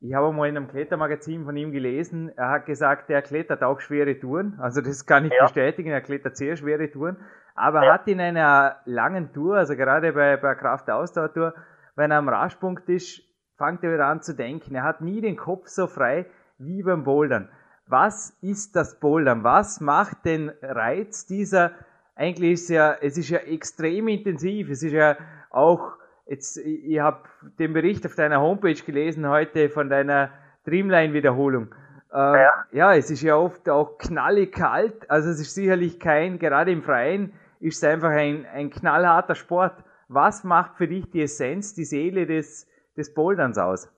[0.00, 3.80] Ich habe mal in einem Klettermagazin von ihm gelesen, er hat gesagt, er klettert auch
[3.80, 4.58] schwere Touren.
[4.60, 5.44] Also das kann ich ja.
[5.44, 7.24] bestätigen, er klettert sehr schwere Touren.
[7.54, 7.94] Aber ja.
[7.94, 11.54] hat in einer langen Tour, also gerade bei, bei Kraft-Ausdauer-Tour,
[11.96, 13.22] wenn er am Raschpunkt ist,
[13.56, 14.74] fängt er wieder an zu denken.
[14.74, 16.26] Er hat nie den Kopf so frei
[16.58, 17.48] wie beim Bouldern.
[17.86, 19.44] Was ist das Bouldern?
[19.44, 21.72] Was macht den Reiz dieser
[22.16, 24.70] eigentlich ist ja, es ist ja extrem intensiv.
[24.70, 25.16] Es ist ja
[25.50, 25.94] auch,
[26.26, 27.22] jetzt, ich habe
[27.58, 30.30] den Bericht auf deiner Homepage gelesen heute von deiner
[30.64, 31.74] Dreamline-Wiederholung.
[32.12, 32.64] Ähm, ja.
[32.70, 35.10] ja, es ist ja oft auch knallig kalt.
[35.10, 39.74] Also es ist sicherlich kein, gerade im Freien, ist es einfach ein, ein knallharter Sport.
[40.14, 43.90] Was macht für dich die Essenz, die Seele des, des Boulderns aus?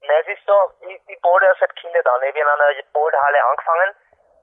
[0.00, 0.56] Na, es ist so,
[0.88, 2.22] ich, ich bouldere seit Kindheit an.
[2.24, 3.92] Ich habe in einer Boulderhalle angefangen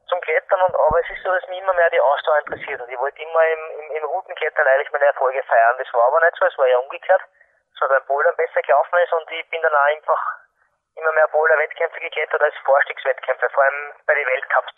[0.06, 2.82] zum Klettern, und, aber es ist so, dass mich immer mehr die Ausdauer interessiert.
[2.82, 5.76] Und ich wollte immer im, im, im Routenklettern eigentlich meine Erfolge feiern.
[5.80, 7.22] Das war aber nicht so, es war ja umgekehrt,
[7.80, 10.22] so beim Bouldern besser gelaufen ist und ich bin dann auch einfach
[11.02, 14.76] immer mehr Boulder-Wettkämpfe geklettert als Vorstiegswettkämpfe, vor allem bei den Weltcups.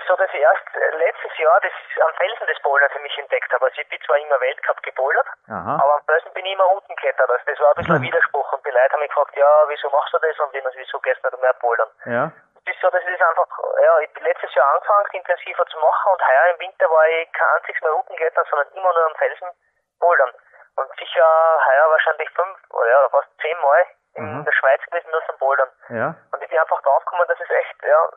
[0.00, 0.64] Es ist so, dass ich erst
[0.96, 3.66] letztes Jahr das am Felsen des Bouldern für mich entdeckt habe.
[3.66, 7.28] Also ich bin zwar immer Weltcup gebouldert, aber am Felsen bin ich immer unten geklettert.
[7.28, 9.90] Also das war ein bisschen ein Widerspruch und die Leute haben mich gefragt, ja, wieso
[9.90, 11.90] machst du das und wieso gehst du nicht mehr bouldern?
[12.06, 12.32] Ja
[12.70, 13.48] ist so, dass ich das einfach,
[13.82, 17.32] ja, ich bin letztes Jahr angefangen, intensiver zu machen und heuer im Winter war ich
[17.32, 19.48] kein einziges Mal Routenglettern, sondern immer nur am Felsen
[19.98, 20.32] bouldern.
[20.76, 21.26] Und sicher
[21.66, 24.44] heuer wahrscheinlich fünf oder ja, fast zehnmal in mhm.
[24.44, 25.70] der Schweiz gewesen, nur zum Bouldern.
[25.88, 26.14] Ja.
[26.32, 28.10] Und ich bin einfach draufgekommen, dass es echt, ja,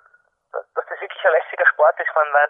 [0.53, 2.49] dass das wirklich ein lässiger Sport ist, allem, weil,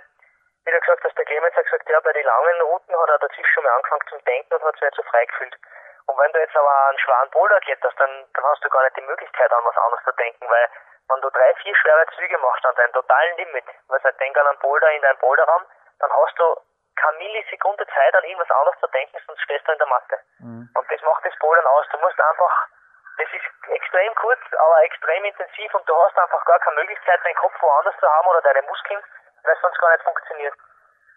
[0.65, 3.19] wie du gesagt hast, der Clemens hat gesagt, ja, bei den langen Routen hat er
[3.19, 5.55] dazwischen schon mal angefangen zum Denken und hat sich nicht so frei gefühlt.
[6.05, 8.97] Und wenn du jetzt aber einen schweren Boulder kletterst, dann, dann hast du gar nicht
[8.97, 10.69] die Möglichkeit, an was anderes zu denken, weil
[11.09, 14.47] wenn du drei, vier schwere Züge machst an deinem totalen Limit, was halt denk an
[14.47, 15.65] einen Boulder in deinem Boulderraum,
[15.99, 16.55] dann hast du
[16.95, 20.19] keine Millisekunde Zeit an irgendwas anderes zu denken, sonst stehst du in der Matte.
[20.39, 20.69] Mhm.
[20.73, 21.85] Und das macht das Bouldern aus.
[21.91, 22.67] Du musst einfach,
[23.17, 27.35] das ist extrem kurz, aber extrem intensiv und du hast einfach gar keine Möglichkeit, deinen
[27.35, 29.01] Kopf woanders zu haben oder deine Muskeln,
[29.43, 30.55] weil es sonst gar nicht funktioniert.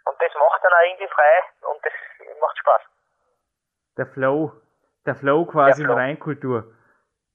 [0.05, 1.35] Und das macht dann auch irgendwie frei
[1.73, 1.93] und das
[2.41, 2.83] macht Spaß.
[3.97, 4.53] Der Flow,
[5.07, 5.97] der Flow quasi der Flow.
[5.97, 6.65] in Reinkultur.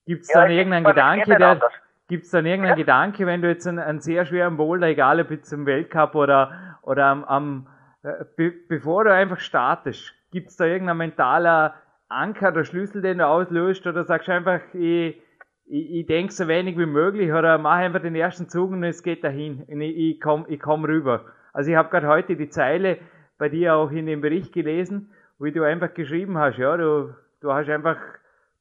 [0.05, 1.73] Gibt es ja, dann irgendeinen Gedanke, der, anders.
[2.07, 2.83] Gibt es dann irgendeinen ja.
[2.83, 6.77] Gedanke, wenn du jetzt einen, einen, sehr schweren Boulder, egal ob jetzt im Weltcup oder,
[6.81, 7.67] oder am, am
[8.03, 11.75] äh, be, bevor du einfach startest, gibt es da irgendein mentaler
[12.11, 15.21] Anker oder Schlüssel, den du auslöst oder sagst einfach, ich,
[15.65, 19.03] ich, ich denke so wenig wie möglich oder mach einfach den ersten Zug und es
[19.03, 21.25] geht dahin und ich, ich komme ich komm rüber.
[21.53, 22.99] Also ich habe gerade heute die Zeile
[23.37, 27.53] bei dir auch in dem Bericht gelesen, wo du einfach geschrieben hast, ja, du, du
[27.53, 27.97] hast einfach,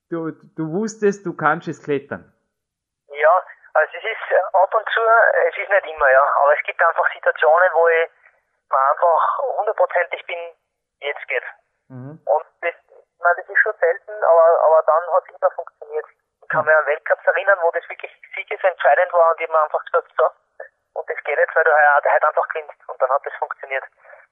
[0.09, 2.33] du, du wusstest, du kannst es klettern.
[3.73, 5.01] Also es ist äh, ab und zu,
[5.49, 8.11] es ist nicht immer, ja, aber es gibt einfach Situationen, wo ich
[8.69, 10.39] mir einfach hundertprozentig bin,
[11.01, 11.47] jetzt geht's.
[11.89, 12.21] Mhm.
[12.25, 12.75] Und das,
[13.21, 16.07] man, das ist schon selten, aber, aber dann hat es immer funktioniert.
[16.43, 19.85] Ich kann mich an Weltcups erinnern, wo das wirklich siegesentscheidend war und ich habe einfach
[19.85, 20.27] gesagt, so,
[20.95, 22.89] und das geht jetzt, weil du heute halt einfach gewinnst.
[22.89, 23.85] Und dann hat das funktioniert.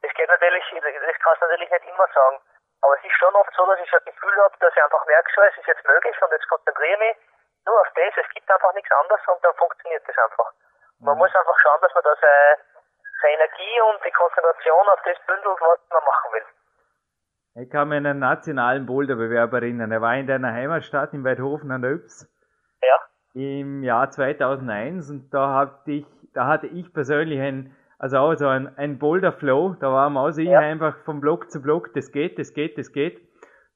[0.03, 2.41] Das geht natürlich, das kannst du natürlich nicht immer sagen.
[2.83, 5.31] Aber es ist schon oft so, dass ich ein Gefühl habe, dass ich einfach merke,
[5.35, 7.17] so, es ist jetzt möglich und jetzt konzentriere ich mich
[7.67, 10.53] nur auf das, es gibt einfach nichts anderes und dann funktioniert das einfach.
[11.01, 11.19] Man mhm.
[11.19, 12.59] muss einfach schauen, dass man da seine,
[13.21, 16.47] seine Energie und die Konzentration auf das bündelt, was man machen will.
[17.61, 19.91] Ich kann mich an einen nationalen Boulderbewerb erinnern.
[19.91, 22.31] Er war in deiner Heimatstadt in Weidhofen an der Yps.
[22.83, 23.41] Ja.
[23.41, 28.47] Im Jahr 2001 und da hatte ich, da hatte ich persönlich ein, also auch so
[28.47, 29.75] ein, ein Boulder Flow.
[29.81, 30.61] Da war also ja.
[30.61, 33.21] einfach vom Block zu Block, das geht, das geht, das geht.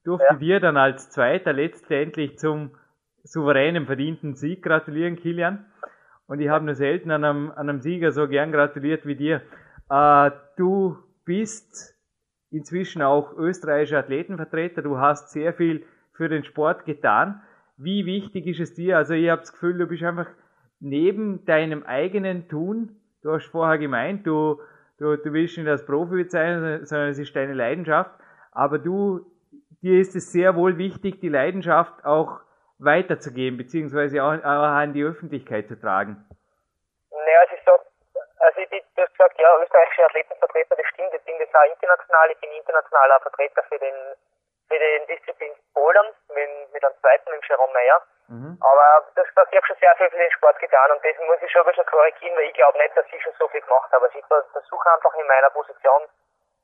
[0.04, 0.36] Durfte ja.
[0.36, 2.70] dir dann als Zweiter letztendlich zum
[3.24, 5.66] souveränen, verdienten Sieg gratulieren, Kilian.
[6.26, 9.42] Und ich habe nur selten an einem, an einem Sieger so gern gratuliert wie dir.
[9.90, 11.92] Äh, du bist
[12.52, 14.82] inzwischen auch österreichischer Athletenvertreter.
[14.82, 17.42] Du hast sehr viel für den Sport getan.
[17.76, 18.98] Wie wichtig ist es dir?
[18.98, 20.28] Also ich habe das Gefühl, du bist einfach
[20.78, 24.60] neben deinem eigenen Tun, du hast vorher gemeint, du,
[24.98, 28.10] du, du willst nicht als Profi bezeichnen, sondern es ist deine Leidenschaft.
[28.52, 29.26] Aber du,
[29.80, 32.40] dir ist es sehr wohl wichtig, die Leidenschaft auch
[32.78, 36.24] weiterzugeben, beziehungsweise auch, auch an die Öffentlichkeit zu tragen?
[37.10, 41.12] Naja, es ist so, also ich bin, du hast gesagt, ja, österreichische Athletenvertreter, das stimmt,
[41.14, 44.14] ich bin das auch international, ich bin internationaler Vertreter für den,
[44.68, 48.02] für den Disziplin Bouldern, mit, mit einem zweiten, mit Jerome Meyer.
[48.28, 48.56] Mhm.
[48.62, 51.50] Aber das ich habe schon sehr viel für den Sport getan und das muss ich
[51.50, 54.06] schon ein bisschen korrigieren, weil ich glaube nicht, dass ich schon so viel gemacht habe.
[54.06, 56.08] Also ich versuche einfach in meiner Position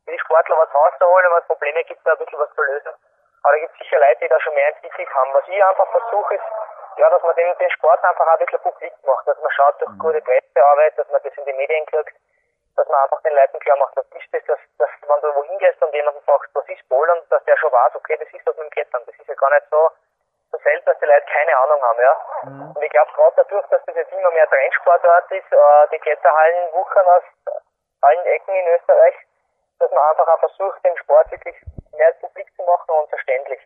[0.05, 2.95] für die Sportler was rauszuholen, wenn es Probleme gibt, da ein bisschen was zu lösen.
[3.43, 5.35] Aber da gibt es sicher Leute, die da schon mehr entwickelt haben.
[5.35, 6.49] Was ich einfach versuche, ist,
[6.97, 9.91] ja, dass man den, den Sport einfach ein bisschen publik macht, dass man schaut durch
[9.91, 9.99] mhm.
[9.99, 12.15] gute Pressearbeit, dass man das in die Medien kriegt,
[12.79, 15.59] dass man einfach den Leuten klar macht, was ist das, dass, dass wenn du wohin
[15.59, 18.57] gehst und jemanden fragst, was ist Bouldern, dass der schon weiß, okay, das ist das
[18.57, 19.03] mit dem Klettern.
[19.05, 19.91] Das ist ja gar nicht so,
[20.53, 22.15] so selten, dass die Leute keine Ahnung haben, ja.
[22.45, 22.71] Mhm.
[22.77, 26.73] Und ich glaube gerade dadurch, dass das jetzt immer mehr Trendsportart ist, äh, die Kletterhallen
[26.73, 27.25] wuchern aus
[28.01, 29.15] allen Ecken in Österreich,
[29.81, 31.57] dass man einfach auch versucht, den Sport wirklich
[31.93, 33.61] mehr publik zu machen und verständlich.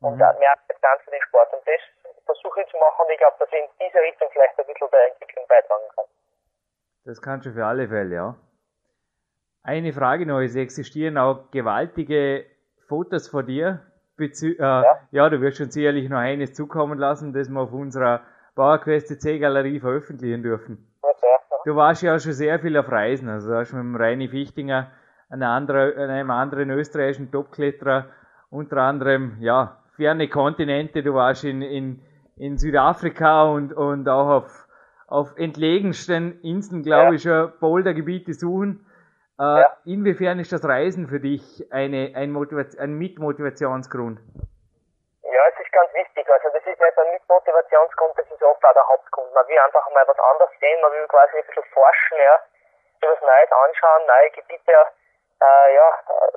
[0.00, 0.38] Und mhm.
[0.38, 1.52] mehr Akzeptanz für den Sport.
[1.52, 1.82] Und das
[2.26, 4.90] versuche ich zu machen und ich glaube, dass ich in diese Richtung vielleicht ein bisschen
[4.90, 6.04] der Entwicklung beitragen kann.
[7.04, 8.34] Das kannst du für alle Fälle, ja.
[9.64, 12.44] Eine Frage noch, es existieren auch gewaltige
[12.88, 13.80] Fotos von dir.
[14.16, 14.84] Bezü äh, ja.
[15.10, 18.22] ja, du wirst uns sicherlich noch eines zukommen lassen, das wir auf unserer
[18.54, 20.86] PowerQuest C Galerie veröffentlichen dürfen.
[21.64, 24.28] Du warst ja auch schon sehr viel auf Reisen, also du hast mit dem Reini
[24.28, 24.90] Fichtinger,
[25.30, 28.06] einem anderen, einem anderen österreichischen Topkletterer,
[28.50, 32.02] unter anderem, ja, ferne Kontinente, du warst in, in,
[32.36, 34.66] in Südafrika und, und auch auf,
[35.06, 37.12] auf entlegensten Inseln, glaube ja.
[37.12, 38.84] ich, schon Bouldergebiete suchen.
[39.42, 39.76] Äh, ja.
[39.84, 41.42] Inwiefern ist das Reisen für dich
[41.74, 44.22] eine, ein, Motivation, ein Mitmotivationsgrund?
[45.26, 46.30] Ja, es ist ganz wichtig.
[46.30, 49.34] Also das ist nicht ein Mitmotivationsgrund, das ist oft auch der Hauptgrund.
[49.34, 52.38] Man will einfach mal was anderes sehen, man will quasi ein bisschen forschen, ja,
[53.02, 54.78] was Neues anschauen, neue Gebiete
[55.42, 55.88] äh, ja,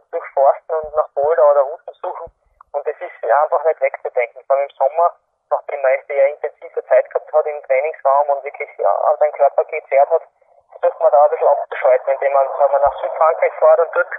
[0.09, 2.25] durchforsten und nach Boulder oder Routen suchen.
[2.73, 4.41] Und das ist einfach nicht wegzudenken.
[4.47, 5.13] Vor allem im Sommer,
[5.53, 9.63] nachdem man ja intensive Zeit gehabt hat im Trainingsraum und wirklich ja, an seinen Körper
[9.65, 10.25] gezerrt hat,
[10.79, 14.11] versucht man da ein bisschen abzuschalten, indem man, wenn man nach Südfrankreich fährt und dort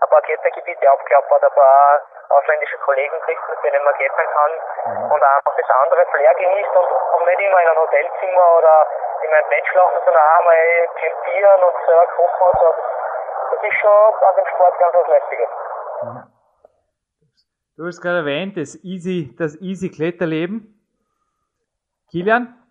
[0.00, 4.52] ein paar Klettergebiete aufklappert, ein paar ausländische Kollegen trifft, mit denen man klettern kann
[4.86, 5.12] mhm.
[5.12, 8.86] und einfach das andere Flair genießt und, und nicht immer in einem Hotelzimmer oder
[9.22, 12.70] in einem Bett schlafen, sondern auch mal campieren und selber kochen und so.
[13.54, 15.50] Das ist schon an dem Sport ganz was Lästiges.
[16.02, 16.34] Mhm.
[17.76, 20.78] Du hast gerade erwähnt, das Easy, das Easy Kletterleben.
[22.10, 22.63] Kilian?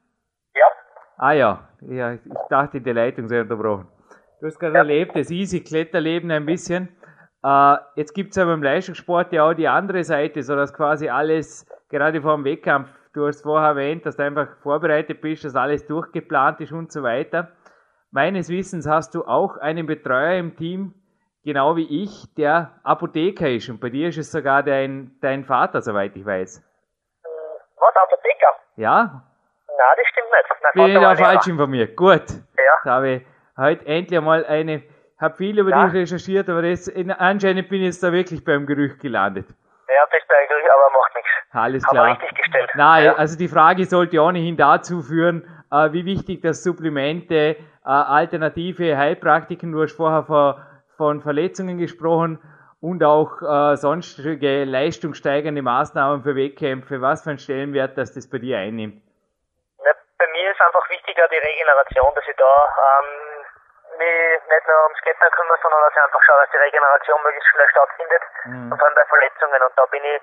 [1.23, 1.29] Ja.
[1.29, 3.87] Ah ja, ja, ich dachte, die Leitung sei unterbrochen.
[4.41, 4.79] Du hast gerade ja.
[4.79, 6.89] erlebt, das easy Kletterleben ein bisschen.
[7.41, 11.07] Äh, jetzt gibt es aber im Leistungssport ja auch die andere Seite, so dass quasi
[11.07, 15.55] alles, gerade vor dem Wettkampf, du hast vorher erwähnt, dass du einfach vorbereitet bist, dass
[15.55, 17.53] alles durchgeplant ist und so weiter.
[18.11, 20.93] Meines Wissens hast du auch einen Betreuer im Team,
[21.45, 23.69] genau wie ich, der Apotheker ist.
[23.69, 26.61] Und bei dir ist es sogar dein, dein Vater, soweit ich weiß.
[27.77, 28.51] Was, Apotheker?
[28.75, 29.23] Ja,
[29.77, 30.75] Nein, das stimmt nicht.
[30.75, 31.95] Mein Bin ich da falsch informiert.
[31.95, 32.23] Gut.
[32.57, 32.63] Ja.
[32.83, 33.21] Da habe ich
[33.57, 34.83] heute endlich einmal eine,
[35.19, 35.85] habe viel über ja.
[35.85, 39.47] dich recherchiert, aber das, anscheinend bin ich jetzt da wirklich beim Gerücht gelandet.
[39.49, 41.29] Ja, bist beim Gerücht, aber macht nichts.
[41.51, 42.07] Alles klar.
[42.07, 42.69] Haben richtig gestellt.
[42.75, 43.15] Nein, ja.
[43.15, 49.71] also die Frage sollte ohnehin dazu führen, äh, wie wichtig das Supplemente, äh, alternative Heilpraktiken,
[49.71, 50.55] du hast vorher von,
[50.97, 52.39] von Verletzungen gesprochen,
[52.79, 58.39] und auch äh, sonstige leistungssteigernde Maßnahmen für Wettkämpfe, was für einen Stellenwert dass das bei
[58.39, 59.01] dir einnimmt
[60.65, 62.55] einfach wichtiger die Regeneration, dass ich da
[63.01, 63.45] ähm,
[63.97, 67.49] mich nicht nur ums Klettern kümmere, sondern dass ich einfach schaue, dass die Regeneration möglichst
[67.49, 68.23] schnell stattfindet.
[68.45, 68.71] Mhm.
[68.71, 69.61] Und vor allem bei Verletzungen.
[69.61, 70.21] Und da bin ich,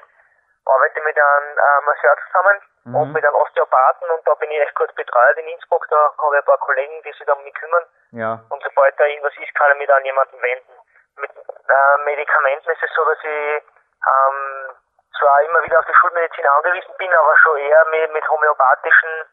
[0.66, 2.94] arbeite mit einem äh, Masseur zusammen mhm.
[2.96, 5.86] und mit einem Osteopathen und da bin ich echt gut betreut in Innsbruck.
[5.88, 7.84] Da habe ich ein paar Kollegen, die sich da um mich kümmern.
[8.12, 8.40] Ja.
[8.48, 10.72] Und sobald da irgendwas ist, kann ich mich da an jemanden wenden.
[11.16, 13.62] Mit äh, Medikamenten ist es so, dass ich
[14.00, 14.76] ähm,
[15.18, 19.26] zwar immer wieder auf die Schulmedizin angewiesen bin, aber schon eher mit, mit homöopathischen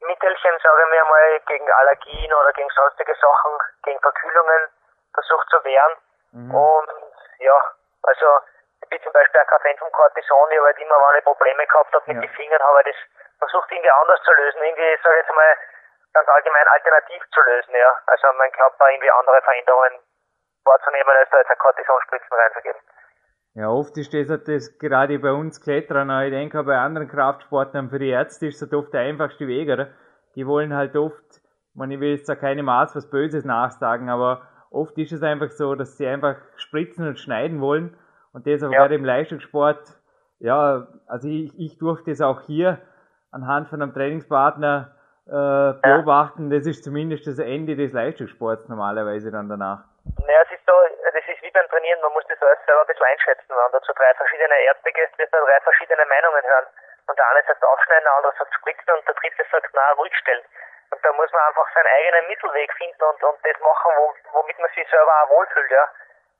[0.00, 4.68] Mittelchen, sagen wir mal, gegen Allergien oder gegen sonstige Sachen, gegen Verkühlungen
[5.12, 5.96] versucht zu wehren.
[6.32, 6.54] Mhm.
[6.54, 6.90] Und
[7.38, 7.58] ja,
[8.02, 8.40] also
[8.82, 11.66] ich bin zum Beispiel ein Fan vom Cortison, ich habe halt immer, wenn ich Probleme
[11.66, 12.20] gehabt habe mit ja.
[12.20, 12.96] den Fingern, habe ich
[13.40, 15.56] das versucht irgendwie anders zu lösen, irgendwie, sage ich jetzt mal,
[16.12, 17.98] ganz allgemein alternativ zu lösen, ja.
[18.06, 20.00] Also mein Körper irgendwie andere Veränderungen
[20.64, 22.80] wahrzunehmen, als da jetzt ein Cortisonspritzen reinzugeben.
[23.56, 27.88] Ja, oft ist das, das gerade bei uns Kletterern, ich denke auch bei anderen Kraftsportlern,
[27.88, 29.88] für die Ärzte ist das oft der einfachste Weg, oder?
[30.34, 31.40] Die wollen halt oft,
[31.74, 35.76] ich will jetzt da keine Maß was Böses nachsagen, aber oft ist es einfach so,
[35.76, 37.96] dass sie einfach spritzen und schneiden wollen
[38.32, 38.80] und das aber ja.
[38.80, 40.00] gerade im Leistungssport,
[40.40, 42.80] ja, also ich, ich durfte es auch hier
[43.30, 46.58] anhand von einem Trainingspartner äh, beobachten, ja.
[46.58, 49.84] das ist zumindest das Ende des Leistungssports normalerweise dann danach.
[50.04, 50.72] Naja, es ist so,
[51.04, 53.48] das ist wie beim Trainieren, man muss das alles selber ein bisschen einschätzen.
[53.48, 56.68] Wenn du zu drei verschiedene Ärzte gehst, wirst du drei verschiedene Meinungen hören.
[57.08, 60.12] Und der eine sagt aufschneiden, der andere sagt spritzen und der dritte sagt na ruhig
[60.20, 60.44] stellen.
[60.92, 64.58] Und da muss man einfach seinen eigenen Mittelweg finden und, und das machen, wo, womit
[64.60, 65.88] man sich selber auch wohlfühlt, ja.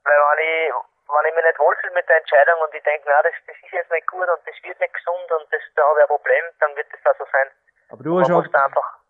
[0.05, 0.73] Weil wenn ich,
[1.09, 3.73] wenn ich mich nicht wohlfühle mit der Entscheidung und ich denke, na, das, das ist
[3.73, 6.45] jetzt nicht gut und das wird nicht gesund und das, da habe ich ein Problem,
[6.61, 7.49] dann wird das auch so sein.
[7.89, 8.45] Aber du hast auch,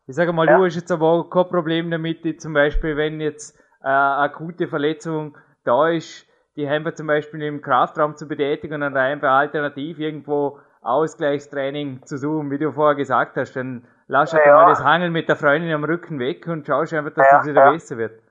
[0.08, 0.56] ich sage mal, ja.
[0.56, 5.38] du hast jetzt aber auch kein Problem damit, zum Beispiel, wenn jetzt äh, akute Verletzung
[5.64, 12.06] da ist, die einfach zum Beispiel im Kraftraum zu betätigen und einfach alternativ irgendwo Ausgleichstraining
[12.06, 14.54] zu suchen, wie du vorher gesagt hast, dann lass halt ja.
[14.54, 17.48] mal das Hangeln mit der Freundin am Rücken weg und schaust einfach, dass ja, das
[17.48, 17.72] wieder ja.
[17.72, 18.22] besser wird.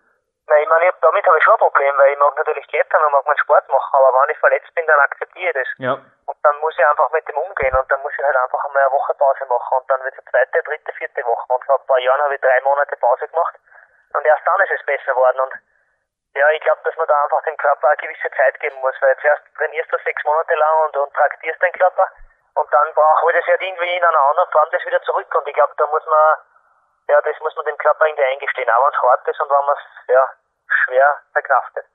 [0.46, 3.12] Nein, ich meine, damit habe ich schon ein Problem, weil ich mag natürlich klettern und
[3.12, 5.68] mag meinen Sport machen, aber wenn ich verletzt bin, dann akzeptiere ich das.
[5.78, 5.92] Ja.
[6.26, 8.84] Und dann muss ich einfach mit dem umgehen und dann muss ich halt einfach einmal
[8.84, 11.48] eine Woche Pause machen und dann wird es eine zweite, dritte, vierte Woche.
[11.48, 13.56] Und vor ein paar Jahren habe ich drei Monate Pause gemacht
[14.14, 15.40] und erst dann ist es besser geworden.
[15.42, 15.52] Und
[16.34, 19.14] ja, ich glaube, dass man da einfach dem Körper eine gewisse Zeit geben muss, weil
[19.22, 22.06] zuerst trainierst du sechs Monate lang und, und traktierst deinen Körper
[22.58, 25.54] und dann braucht das ja irgendwie in einer anderen Form das wieder zurück und ich
[25.54, 26.26] glaube, da muss man,
[27.08, 29.66] ja, das muss man dem Körper irgendwie eingestehen, auch wenn es hart ist und wenn
[29.66, 30.24] man es, ja,
[30.66, 31.86] schwer verkraftet.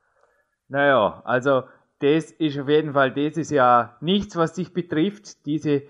[0.70, 1.68] Naja, also
[2.00, 5.44] das ist auf jeden Fall, das ist ja nichts, was dich betrifft.
[5.46, 5.84] Diese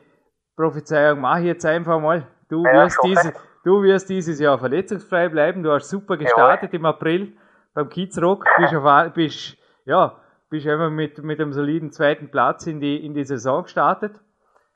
[0.55, 2.25] Prophezeiung mache ich jetzt einfach mal.
[2.49, 3.33] Du, ja, wirst, diese,
[3.63, 5.61] du wirst dieses Jahr verletzungsfrei bleiben.
[5.61, 6.79] Du hast super gestartet Jawohl.
[6.79, 7.37] im April
[7.73, 8.45] beim Kiezrock.
[8.57, 13.13] Bist, auf, bist, ja, bist einfach mit, mit einem soliden zweiten Platz in die, in
[13.13, 14.19] die Saison gestartet.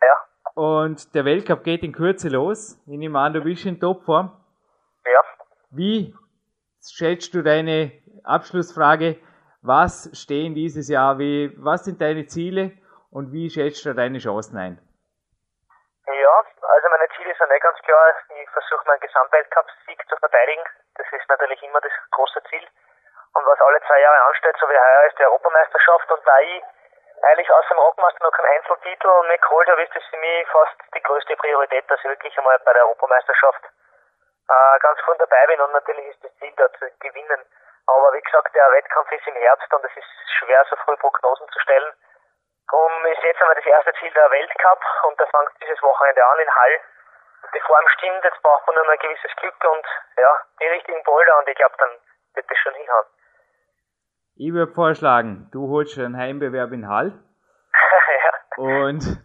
[0.02, 0.16] Ja.
[0.56, 2.82] Und der Weltcup geht in Kürze los.
[2.88, 4.32] Ich nehme an, du bist in Topform.
[5.06, 5.22] Ja.
[5.72, 6.16] Wie
[6.82, 7.92] schätzt du deine
[8.24, 9.18] Abschlussfrage?
[9.62, 11.18] Was stehen dieses Jahr?
[11.20, 12.74] Wie, was sind deine Ziele
[13.10, 14.80] und wie schätzt du deine Chancen ein?
[16.06, 16.36] Ja,
[16.68, 18.12] also meine Ziele sind nicht ganz klar.
[18.44, 20.64] Ich versuche meinen Gesamtweltcup-Sieg zu verteidigen.
[20.96, 22.68] Das ist natürlich immer das große Ziel.
[23.34, 26.12] Und was alle zwei Jahre ansteht, so wie heuer, ist die Europameisterschaft.
[26.12, 26.64] Und da ich
[27.24, 30.76] eigentlich aus dem Rockmaster noch keinen Einzeltitel nicht geholt habe, ist das für mich fast
[30.94, 33.64] die größte Priorität, dass ich wirklich einmal bei der Europameisterschaft
[34.50, 35.62] äh, ganz vorne dabei bin.
[35.62, 37.46] Und natürlich ist das Ziel, da zu gewinnen.
[37.88, 40.08] Aber wie gesagt, der Wettkampf ist im Herbst und es ist
[40.40, 41.94] schwer, so früh Prognosen zu stellen.
[42.70, 46.40] Darum ist jetzt einmal das erste Ziel der Weltcup und da fängt dieses Wochenende an
[46.40, 46.80] in Hall.
[47.54, 49.86] Die Form stimmt, jetzt braucht man nur ein gewisses Glück und
[50.18, 51.90] ja, die richtigen Boulder und ich glaube, dann
[52.36, 53.06] wird das schon hinhauen.
[54.36, 57.14] Ich würde vorschlagen, du holst einen Heimbewerb in Hall.
[58.58, 58.64] ja.
[58.64, 59.24] Und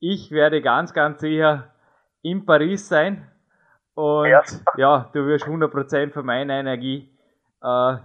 [0.00, 1.72] ich werde ganz, ganz sicher
[2.22, 3.30] in Paris sein.
[3.94, 4.42] Und ja,
[4.76, 7.12] ja du wirst 100% von meiner Energie
[7.62, 7.96] äh,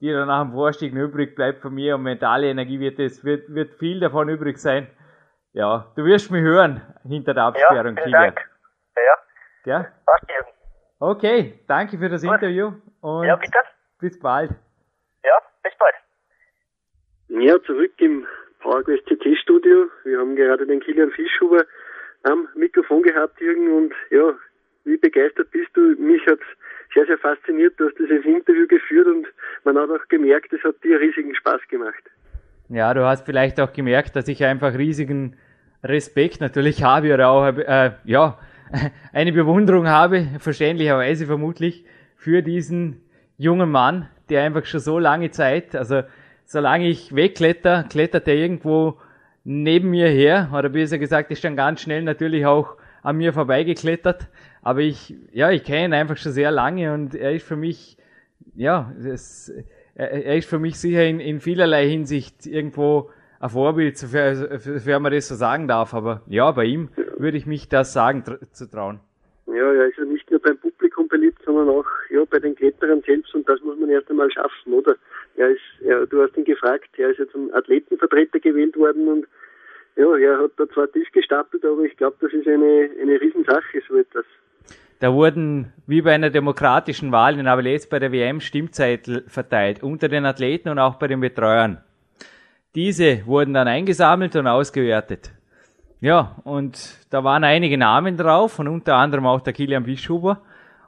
[0.00, 3.54] die dann nach dem Vorstieg übrig bleibt von mir und mentale Energie wird es, wird,
[3.54, 4.88] wird viel davon übrig sein.
[5.52, 8.50] Ja, du wirst mich hören hinter der Absperrung, ja, vielen Dank.
[8.96, 9.72] Ja.
[9.72, 9.86] Ja?
[10.04, 10.26] Passt
[10.98, 12.34] Okay, danke für das Gut.
[12.34, 13.58] Interview und ja, bitte.
[14.00, 14.50] bis bald.
[15.22, 15.94] Ja, bis bald.
[17.28, 18.26] Ja, zurück im
[18.60, 19.88] PowerQuest CT Studio.
[20.04, 21.64] Wir haben gerade den Kilian Fischhuber
[22.22, 24.32] am Mikrofon gehabt, Jürgen, und ja,
[24.84, 25.80] wie begeistert bist du?
[25.98, 26.42] Mich hat's
[26.94, 27.74] sehr, sehr fasziniert.
[27.78, 29.26] Du hast dieses Interview geführt und
[29.64, 32.02] man hat auch gemerkt, es hat dir riesigen Spaß gemacht.
[32.68, 35.36] Ja, du hast vielleicht auch gemerkt, dass ich einfach riesigen
[35.84, 38.38] Respekt natürlich habe oder auch äh, ja,
[39.12, 41.84] eine Bewunderung habe, verständlicherweise vermutlich,
[42.16, 43.00] für diesen
[43.38, 46.02] jungen Mann, der einfach schon so lange Zeit, also
[46.44, 48.98] solange ich wegkletter, klettert er irgendwo
[49.44, 54.28] neben mir her, oder besser gesagt, ist dann ganz schnell natürlich auch an mir vorbeigeklettert.
[54.62, 57.96] Aber ich, ja, ich kenne ihn einfach schon sehr lange und er ist für mich,
[58.56, 59.52] ja, das,
[59.94, 63.10] er ist für mich sicher in, in vielerlei Hinsicht irgendwo
[63.46, 65.94] ein Vorbild, sofern man das so sagen darf.
[65.94, 69.00] Aber ja, bei ihm würde ich mich das sagen zu trauen.
[69.46, 73.02] Ja, er ist ja nicht nur beim Publikum beliebt, sondern auch ja, bei den Kletterern
[73.06, 74.96] selbst und das muss man erst einmal schaffen, oder?
[75.36, 79.26] Er ist, er, du hast ihn gefragt, er ist ja zum Athletenvertreter gewählt worden und
[79.96, 83.82] ja, er hat da zwar tief gestapelt, aber ich glaube, das ist eine, eine Riesensache,
[83.88, 84.24] so etwas.
[84.98, 90.08] Da wurden, wie bei einer demokratischen Wahl in Avalez bei der WM, Stimmzettel verteilt, unter
[90.08, 91.82] den Athleten und auch bei den Betreuern.
[92.76, 95.32] Diese wurden dann eingesammelt und ausgewertet.
[96.02, 100.42] Ja, und da waren einige Namen drauf und unter anderem auch der Kilian Bischhuber.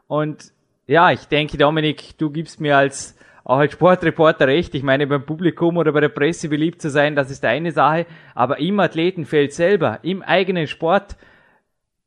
[0.07, 0.53] Und
[0.87, 4.74] ja, ich denke, Dominik, du gibst mir als auch als Sportreporter recht.
[4.74, 8.05] Ich meine, beim Publikum oder bei der Presse beliebt zu sein, das ist eine Sache.
[8.35, 11.16] Aber im Athletenfeld selber, im eigenen Sport,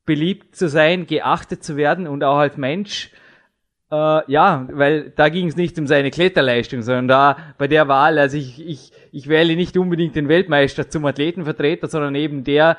[0.06, 3.10] beliebt zu sein, geachtet zu werden und auch als Mensch.
[3.92, 8.18] Äh, ja, weil da ging es nicht um seine Kletterleistung, sondern da bei der Wahl,
[8.20, 12.78] also ich, ich, ich wähle nicht unbedingt den Weltmeister zum Athletenvertreter, sondern eben der,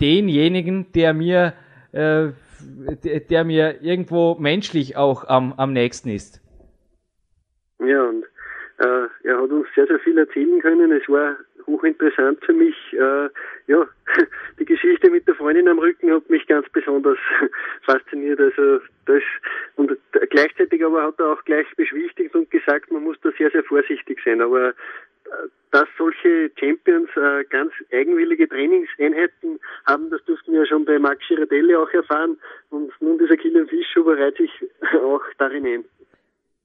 [0.00, 1.54] denjenigen, der mir,
[1.92, 2.28] äh,
[3.30, 6.40] der mir irgendwo menschlich auch am, am nächsten ist.
[7.78, 8.24] Ja, und
[8.78, 10.92] äh, er hat uns sehr, sehr viel erzählen können.
[10.92, 11.36] Es war
[11.66, 12.76] hochinteressant für mich.
[12.92, 13.28] Äh,
[13.66, 13.86] ja,
[14.58, 17.18] die Geschichte mit der Freundin am Rücken hat mich ganz besonders
[17.82, 18.40] fasziniert.
[18.40, 19.22] Also das
[19.76, 19.96] und
[20.30, 24.20] gleichzeitig aber hat er auch gleich beschwichtigt und gesagt, man muss da sehr, sehr vorsichtig
[24.24, 24.40] sein.
[24.40, 24.72] Aber äh,
[25.70, 31.26] dass solche Champions äh, ganz eigenwillige Trainingseinheiten haben, das durften wir ja schon bei Max
[31.26, 32.36] Girardelli auch erfahren.
[32.70, 34.50] Und nun dieser Kilian Fischhuber reiht sich
[35.02, 35.84] auch darin ein.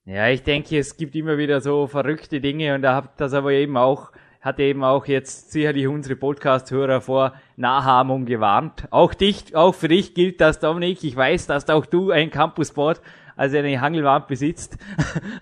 [0.06, 3.52] Ja, ich denke, es gibt immer wieder so verrückte Dinge und da habt das aber
[3.52, 4.14] eben auch
[4.48, 8.88] hat eben auch jetzt sicherlich unsere Podcast-Hörer vor Nachahmung gewarnt.
[8.92, 11.04] Auch dich, auch für dich gilt das, Dominik.
[11.04, 13.02] Ich weiß, dass auch du ein Campusboard,
[13.36, 14.78] also eine Hangelwand besitzt.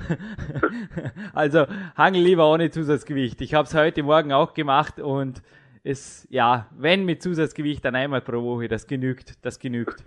[1.35, 3.41] also hangel lieber ohne Zusatzgewicht.
[3.41, 5.43] Ich habe es heute Morgen auch gemacht und
[5.83, 10.03] es, ja, wenn mit Zusatzgewicht, dann einmal pro Woche, das genügt, das genügt.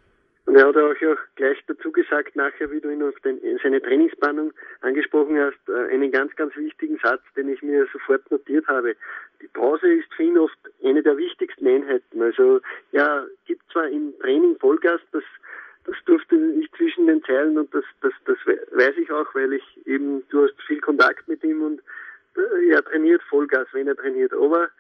[0.49, 0.95] Und er hat auch
[1.37, 6.11] gleich dazu gesagt, nachher, wie du ihn auf den, seine Trainingsplanung angesprochen hast, äh, einen
[6.11, 8.97] ganz, ganz wichtigen Satz, den ich mir sofort notiert habe.
[9.43, 12.23] Die Pause ist für ihn oft eine der wichtigsten Einheiten.
[12.23, 15.23] Also, ja, gibt zwar im Training Vollgas, das,
[15.85, 19.87] das durfte nicht zwischen den Zeilen und das, das, das weiß ich auch, weil ich
[19.87, 21.83] eben, du hast viel Kontakt mit ihm und
[22.39, 24.71] äh, er trainiert Vollgas, wenn er trainiert, aber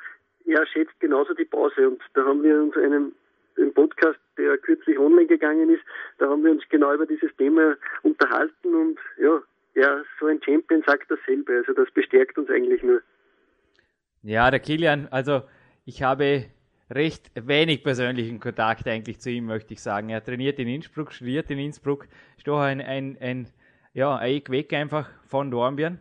[0.47, 3.15] er schätzt genauso die Pause und da haben wir uns einen
[3.59, 5.83] im Podcast, der kürzlich online gegangen ist,
[6.19, 9.43] da haben wir uns genau über dieses Thema unterhalten und ja,
[9.75, 13.01] ja, so ein Champion sagt dasselbe, also das bestärkt uns eigentlich nur.
[14.23, 15.43] Ja, der Kilian, also
[15.85, 16.47] ich habe
[16.91, 20.09] recht wenig persönlichen Kontakt eigentlich zu ihm, möchte ich sagen.
[20.09, 22.07] Er trainiert in Innsbruck, studiert in Innsbruck,
[22.37, 23.49] ist doch ein, ein, ein
[23.93, 25.99] ja, ein weg einfach von Dornbirn.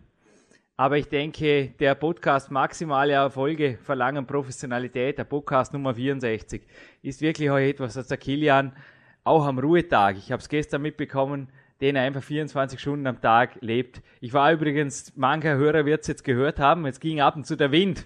[0.79, 6.61] Aber ich denke, der Podcast Maximale Erfolge verlangen Professionalität, der Podcast Nummer 64,
[7.01, 8.73] ist wirklich auch etwas, was der Kilian
[9.23, 11.49] auch am Ruhetag, ich habe es gestern mitbekommen,
[11.81, 14.03] den er einfach 24 Stunden am Tag lebt.
[14.21, 17.57] Ich war übrigens, mancher Hörer wird es jetzt gehört haben, es ging ab und zu
[17.57, 18.05] der Wind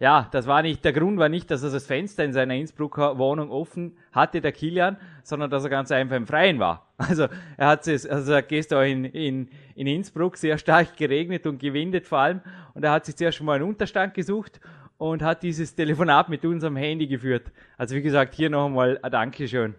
[0.00, 3.18] ja, das war nicht, der Grund war nicht, dass er das Fenster in seiner Innsbrucker
[3.18, 6.84] Wohnung offen hatte, der Kilian, sondern dass er ganz einfach im Freien war.
[6.98, 11.60] Also er hat es, also er gestern in, in, in Innsbruck sehr stark geregnet und
[11.60, 12.40] gewindet vor allem
[12.74, 14.60] und er hat sich zuerst mal einen Unterstand gesucht
[14.98, 17.52] und hat dieses Telefonat mit unserem Handy geführt.
[17.76, 19.74] Also wie gesagt, hier noch einmal ein Dankeschön.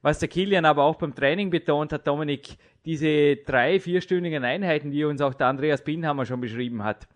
[0.00, 5.04] Was der Kilian aber auch beim Training betont hat, Dominik, diese drei, vierstündigen Einheiten, die
[5.04, 7.06] uns auch der Andreas Binhammer schon beschrieben hat.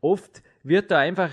[0.00, 1.30] Oft wird da einfach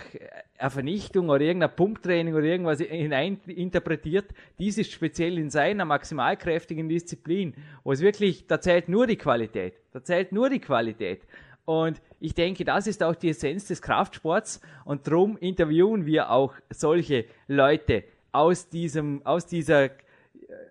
[0.57, 4.25] eine Vernichtung oder irgendein Pumptraining oder irgendwas hineininterpretiert.
[4.57, 9.75] Dies ist speziell in seiner maximalkräftigen Disziplin, wo es wirklich, da zählt nur die Qualität.
[9.91, 11.21] Da zählt nur die Qualität.
[11.65, 16.53] Und ich denke, das ist auch die Essenz des Kraftsports und darum interviewen wir auch
[16.69, 19.89] solche Leute aus diesem, aus dieser,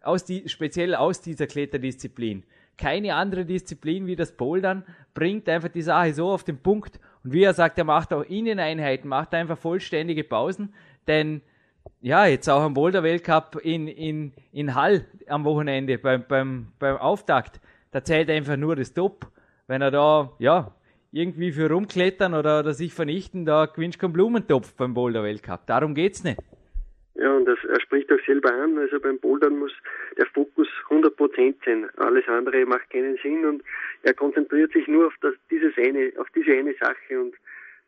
[0.02, 2.44] aus die, speziell aus dieser Kletterdisziplin.
[2.76, 4.84] Keine andere Disziplin wie das Bouldern
[5.14, 8.22] bringt einfach die Sache so auf den Punkt und wie er sagt, er macht auch
[8.22, 10.74] in den Einheiten, macht einfach vollständige Pausen,
[11.06, 11.40] denn
[12.00, 17.60] ja, jetzt auch am Boulder-Weltcup in, in, in Hall am Wochenende beim, beim, beim Auftakt,
[17.90, 19.26] da zählt einfach nur das Top.
[19.66, 20.72] Wenn er da, ja,
[21.12, 25.66] irgendwie für rumklettern oder, oder sich vernichten, da gewinnst du Blumentopf beim Boulder-Weltcup.
[25.66, 26.40] Darum geht's nicht.
[27.16, 29.72] Ja, und das, er spricht auch selber an, also beim Bouldern muss
[30.18, 31.88] der Fokus 100% sein.
[31.96, 33.62] Alles andere macht keinen Sinn und
[34.02, 37.34] er konzentriert sich nur auf das, dieses eine, auf diese eine Sache und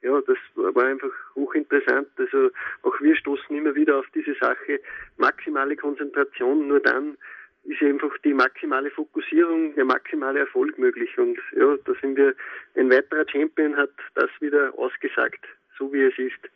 [0.03, 2.09] ja, das war einfach hochinteressant.
[2.17, 2.51] Also
[2.83, 4.81] auch wir stoßen immer wieder auf diese Sache.
[5.17, 7.17] Maximale Konzentration, nur dann
[7.65, 11.11] ist einfach die maximale Fokussierung, der maximale Erfolg möglich.
[11.19, 12.35] Und ja, da sind wir,
[12.77, 15.45] ein weiterer Champion hat das wieder ausgesagt,
[15.77, 16.49] so wie es ist.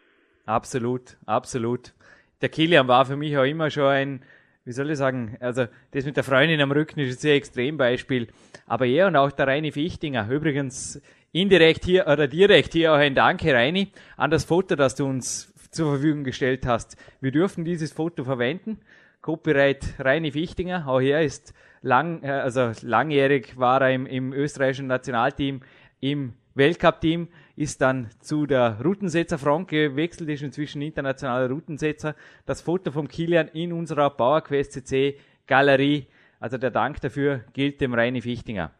[0.46, 1.92] Absolut, absolut
[2.40, 4.22] der Kilian war für mich auch immer schon ein,
[4.64, 8.28] wie soll ich sagen, also das mit der Freundin am Rücken ist ein sehr Extrembeispiel.
[8.66, 11.00] Aber er und auch der Reini Fichtinger, übrigens
[11.32, 15.52] indirekt hier oder direkt hier auch ein Danke, Reini, an das Foto, das du uns
[15.70, 16.96] zur Verfügung gestellt hast.
[17.20, 18.78] Wir dürfen dieses Foto verwenden.
[19.22, 24.86] Copyright Reini Fichtinger, auch er ist lang, äh, also langjährig war er im, im österreichischen
[24.86, 25.60] Nationalteam
[26.00, 27.28] im Weltcup-Team,
[27.60, 32.14] ist dann zu der Routensetzer-Front gewechselt, ist inzwischen internationaler Routensetzer.
[32.46, 36.06] Das Foto vom Kilian in unserer PowerQuest CC Galerie,
[36.38, 38.70] also der Dank dafür gilt dem Reini Fichtinger.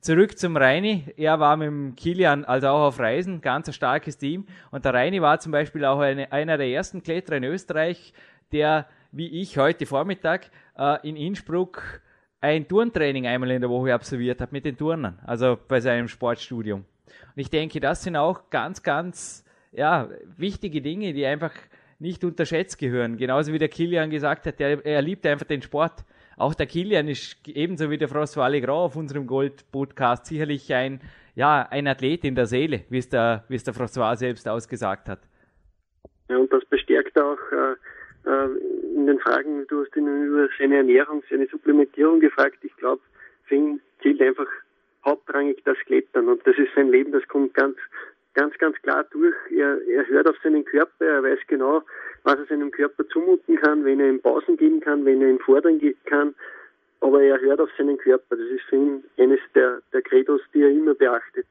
[0.00, 1.04] Zurück zum Reini.
[1.18, 4.46] Er war mit dem Kilian also auch auf Reisen, ganz ein starkes Team.
[4.70, 8.14] Und der Reini war zum Beispiel auch eine, einer der ersten Kletterer in Österreich,
[8.52, 12.00] der, wie ich heute Vormittag, äh, in Innsbruck
[12.40, 16.86] ein Turntraining einmal in der Woche absolviert hat mit den Turnern, also bei seinem Sportstudium.
[17.34, 21.52] Und ich denke, das sind auch ganz, ganz ja, wichtige Dinge, die einfach
[21.98, 23.16] nicht unterschätzt gehören.
[23.16, 26.04] Genauso wie der Kilian gesagt hat, er, er liebt einfach den Sport.
[26.36, 31.00] Auch der Kilian ist ebenso wie der François Legrand auf unserem Gold-Podcast sicherlich ein,
[31.34, 35.08] ja, ein Athlet in der Seele, wie es der, wie es der François selbst ausgesagt
[35.08, 35.20] hat.
[36.30, 38.48] Ja, und das bestärkt auch äh, äh,
[38.94, 42.58] in den Fragen, du hast ihn über seine Ernährung, seine Supplementierung gefragt.
[42.62, 43.02] Ich glaube,
[43.44, 44.46] für ihn zählt einfach
[45.04, 47.76] hauptrangig das Klettern und das ist sein Leben, das kommt ganz,
[48.34, 49.34] ganz, ganz klar durch.
[49.50, 51.82] Er, er hört auf seinen Körper, er weiß genau,
[52.22, 55.38] was er seinem Körper zumuten kann, wenn er ihm Pausen geben kann, wenn er ihn
[55.38, 56.34] fordern kann,
[57.00, 58.36] aber er hört auf seinen Körper.
[58.36, 61.46] Das ist für ihn eines der, der Credos, die er immer beachtet.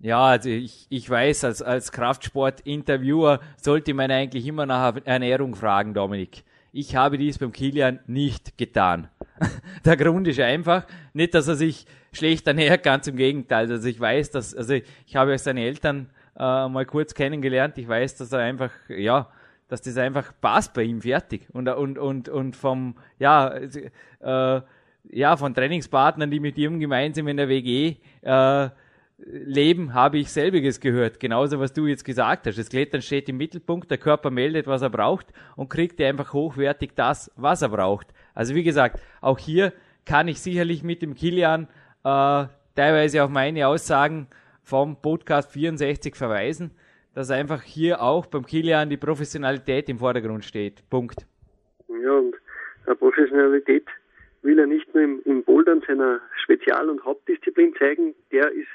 [0.00, 5.94] Ja, also ich, ich weiß, als, als Kraftsport-Interviewer sollte man eigentlich immer nach Ernährung fragen,
[5.94, 6.42] Dominik.
[6.74, 9.08] Ich habe dies beim Kilian nicht getan.
[9.84, 13.70] Der Grund ist einfach, nicht, dass er sich schlecht ernährt, ganz im Gegenteil.
[13.70, 17.76] Also ich weiß, dass, also ich habe seine Eltern äh, mal kurz kennengelernt.
[17.76, 19.28] Ich weiß, dass er einfach, ja,
[19.68, 21.46] dass das einfach passt bei ihm fertig.
[21.52, 24.62] Und, und, und, und vom, ja, äh,
[25.10, 28.68] ja, von Trainingspartnern, die mit ihm gemeinsam in der WG äh,
[29.26, 31.20] leben, habe ich selbiges gehört.
[31.20, 32.58] Genauso, was du jetzt gesagt hast.
[32.58, 36.92] Das Klettern steht im Mittelpunkt, der Körper meldet, was er braucht und kriegt einfach hochwertig
[36.94, 38.08] das, was er braucht.
[38.34, 39.72] Also wie gesagt, auch hier
[40.04, 41.68] kann ich sicherlich mit dem Kilian
[42.04, 42.44] äh,
[42.74, 44.26] teilweise auf meine Aussagen
[44.62, 46.72] vom Podcast 64 verweisen.
[47.14, 50.82] dass einfach hier auch beim Kilian die Professionalität im Vordergrund steht.
[50.88, 51.26] Punkt.
[51.88, 52.34] Ja, und
[52.98, 53.86] Professionalität
[54.40, 58.14] will er nicht nur im, im Bouldern seiner Spezial- und Hauptdisziplin zeigen.
[58.32, 58.68] Der ist,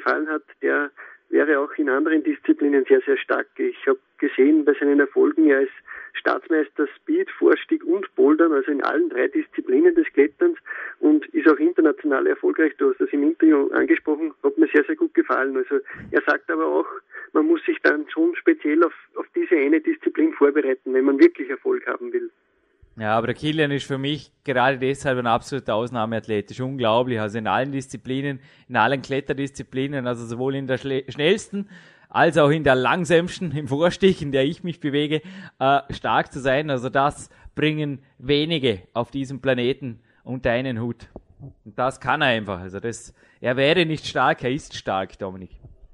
[0.00, 0.90] gefallen hat, der
[1.28, 3.46] wäre auch in anderen Disziplinen sehr, sehr stark.
[3.56, 5.72] Ich habe gesehen bei seinen Erfolgen, er ist
[6.14, 10.58] Staatsmeister Speed, Vorstieg und Bouldern, also in allen drei Disziplinen des Kletterns
[10.98, 12.72] und ist auch international erfolgreich.
[12.78, 15.56] Du hast das im Interview angesprochen, hat mir sehr, sehr gut gefallen.
[15.56, 15.76] Also
[16.10, 16.86] er sagt aber auch,
[17.32, 21.48] man muss sich dann schon speziell auf, auf diese eine Disziplin vorbereiten, wenn man wirklich
[21.48, 22.30] Erfolg haben will.
[23.00, 26.50] Ja, aber der Kilian ist für mich gerade deshalb ein absoluter Ausnahmeathlet.
[26.50, 27.18] Ist unglaublich.
[27.18, 31.66] Also in allen Disziplinen, in allen Kletterdisziplinen, also sowohl in der schnellsten
[32.10, 35.22] als auch in der langsamsten, im Vorstich, in der ich mich bewege,
[35.58, 36.68] äh, stark zu sein.
[36.68, 41.08] Also das bringen wenige auf diesem Planeten unter einen Hut.
[41.64, 42.60] Und das kann er einfach.
[42.60, 45.52] Also das, er wäre nicht stark, er ist stark, Dominik.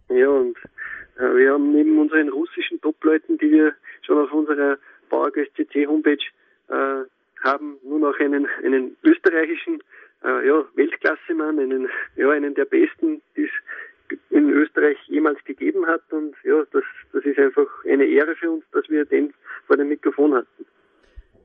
[0.09, 0.57] Ja, und
[1.19, 4.77] äh, wir haben neben unseren russischen Top-Leuten, die wir schon auf unserer
[5.09, 6.19] PowerQuest CC Homepage
[6.69, 7.05] äh,
[7.45, 9.81] haben, nur noch einen, einen österreichischen
[10.25, 13.51] äh, ja, Weltklassemann, einen, ja, einen der besten, die es
[14.31, 16.03] in Österreich jemals gegeben hat.
[16.11, 19.33] Und ja, das, das ist einfach eine Ehre für uns, dass wir den
[19.67, 20.67] vor dem Mikrofon hatten.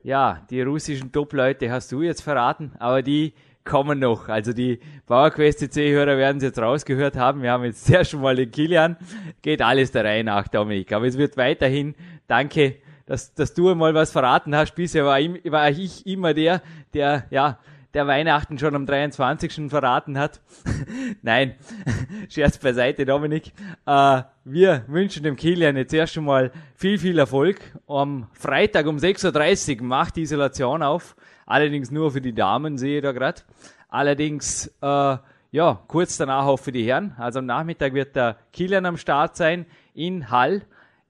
[0.02, 4.28] Ja, die russischen Top-Leute hast du jetzt verraten, aber die kommen noch.
[4.28, 7.42] Also die PowerQuest CC-Hörer werden es jetzt rausgehört haben.
[7.42, 8.96] Wir haben jetzt sehr schon mal den Kilian.
[9.42, 10.92] Geht alles der Reihe nach, Dominik.
[10.92, 11.94] Aber es wird weiterhin,
[12.26, 12.76] danke,
[13.12, 14.74] dass, dass du einmal was verraten hast.
[14.74, 16.62] Bisher war, war ich immer der,
[16.94, 17.58] der, ja,
[17.92, 19.68] der Weihnachten schon am 23.
[19.68, 20.40] verraten hat.
[21.22, 21.54] Nein,
[22.30, 23.52] Scherz beiseite, Dominik.
[23.84, 27.60] Äh, wir wünschen dem Kilian jetzt erst schon mal viel, viel Erfolg.
[27.86, 31.14] Am Freitag um 6.30 Uhr macht die Isolation auf.
[31.44, 33.42] Allerdings nur für die Damen, sehe ich da gerade.
[33.90, 35.16] Allerdings, äh,
[35.50, 37.14] ja, kurz danach auch für die Herren.
[37.18, 40.62] Also am Nachmittag wird der Kilian am Start sein in Hall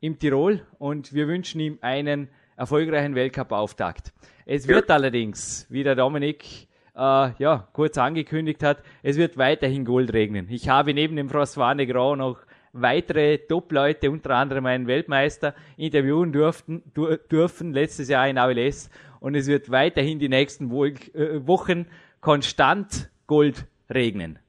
[0.02, 4.12] im Tirol und wir wünschen ihm einen erfolgreichen Weltcup-Auftakt.
[4.44, 4.96] Es wird ja.
[4.96, 6.44] allerdings, wie der Dominik
[6.96, 10.48] äh, ja, kurz angekündigt hat, es wird weiterhin Gold regnen.
[10.50, 12.40] Ich habe neben dem Frostwane Grau noch
[12.72, 18.90] weitere Top-Leute, unter anderem einen Weltmeister, interviewen durften, dur dürfen letztes Jahr in AWLS
[19.20, 20.96] und es wird weiterhin die nächsten Wo äh,
[21.46, 21.86] Wochen
[22.20, 24.40] konstant Gold regnen.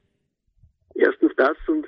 [0.96, 1.86] Erstens das und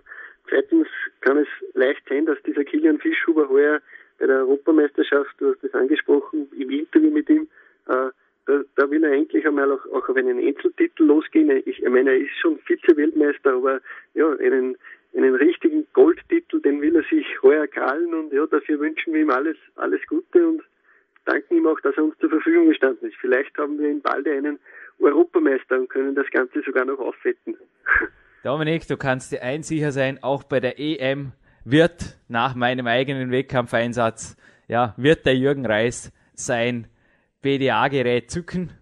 [0.49, 0.87] zweitens
[1.27, 3.81] kann es leicht sein, dass dieser Kilian Fischhuber heuer
[4.19, 7.49] bei der Europameisterschaft, du hast das angesprochen, im Interview mit ihm,
[7.89, 8.11] äh,
[8.47, 11.51] da, da will er endlich einmal auch, auch auf einen Einzeltitel losgehen.
[11.51, 13.81] Ich, ich meine, er ist schon Vize-Weltmeister, aber
[14.15, 14.77] ja, einen,
[15.17, 19.31] einen richtigen Goldtitel, den will er sich heuer krallen und ja, dafür wünschen wir ihm
[19.31, 20.63] alles, alles Gute und
[21.25, 23.17] danken ihm auch, dass er uns zur Verfügung gestanden ist.
[23.21, 24.61] Vielleicht haben wir in bald einen
[25.01, 27.57] Europameister und können das Ganze sogar noch aufwetten.
[28.43, 31.33] Dominik, du kannst dir eins sicher sein, auch bei der EM
[31.65, 34.37] wird nach meinem eigenen Wettkampfeinsatz,
[34.69, 36.87] ja, wird der Jürgen Reis sein
[37.43, 38.73] BDA-Gerät zücken,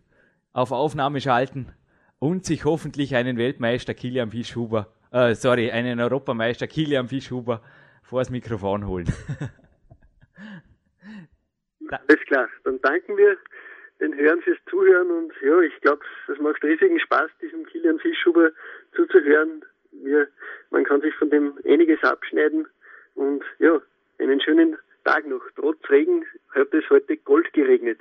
[0.52, 1.72] auf Aufnahme schalten
[2.18, 7.62] und sich hoffentlich einen Weltmeister Kilian Fischhuber, äh, sorry, einen Europameister Kilian Fischhuber
[8.02, 9.06] vors Mikrofon holen.
[11.88, 13.36] Alles klar, dann danken wir
[14.00, 16.00] den Hörern fürs Zuhören und ja, ich glaube,
[16.32, 18.50] es macht riesigen Spaß, diesem Kilian Fischhuber
[18.94, 19.64] zuzuhören.
[19.92, 20.28] Wir,
[20.70, 22.66] man kann sich von dem einiges abschneiden
[23.14, 23.80] und ja,
[24.18, 25.42] einen schönen Tag noch.
[25.56, 28.00] Trotz Regen hat es heute Gold geregnet.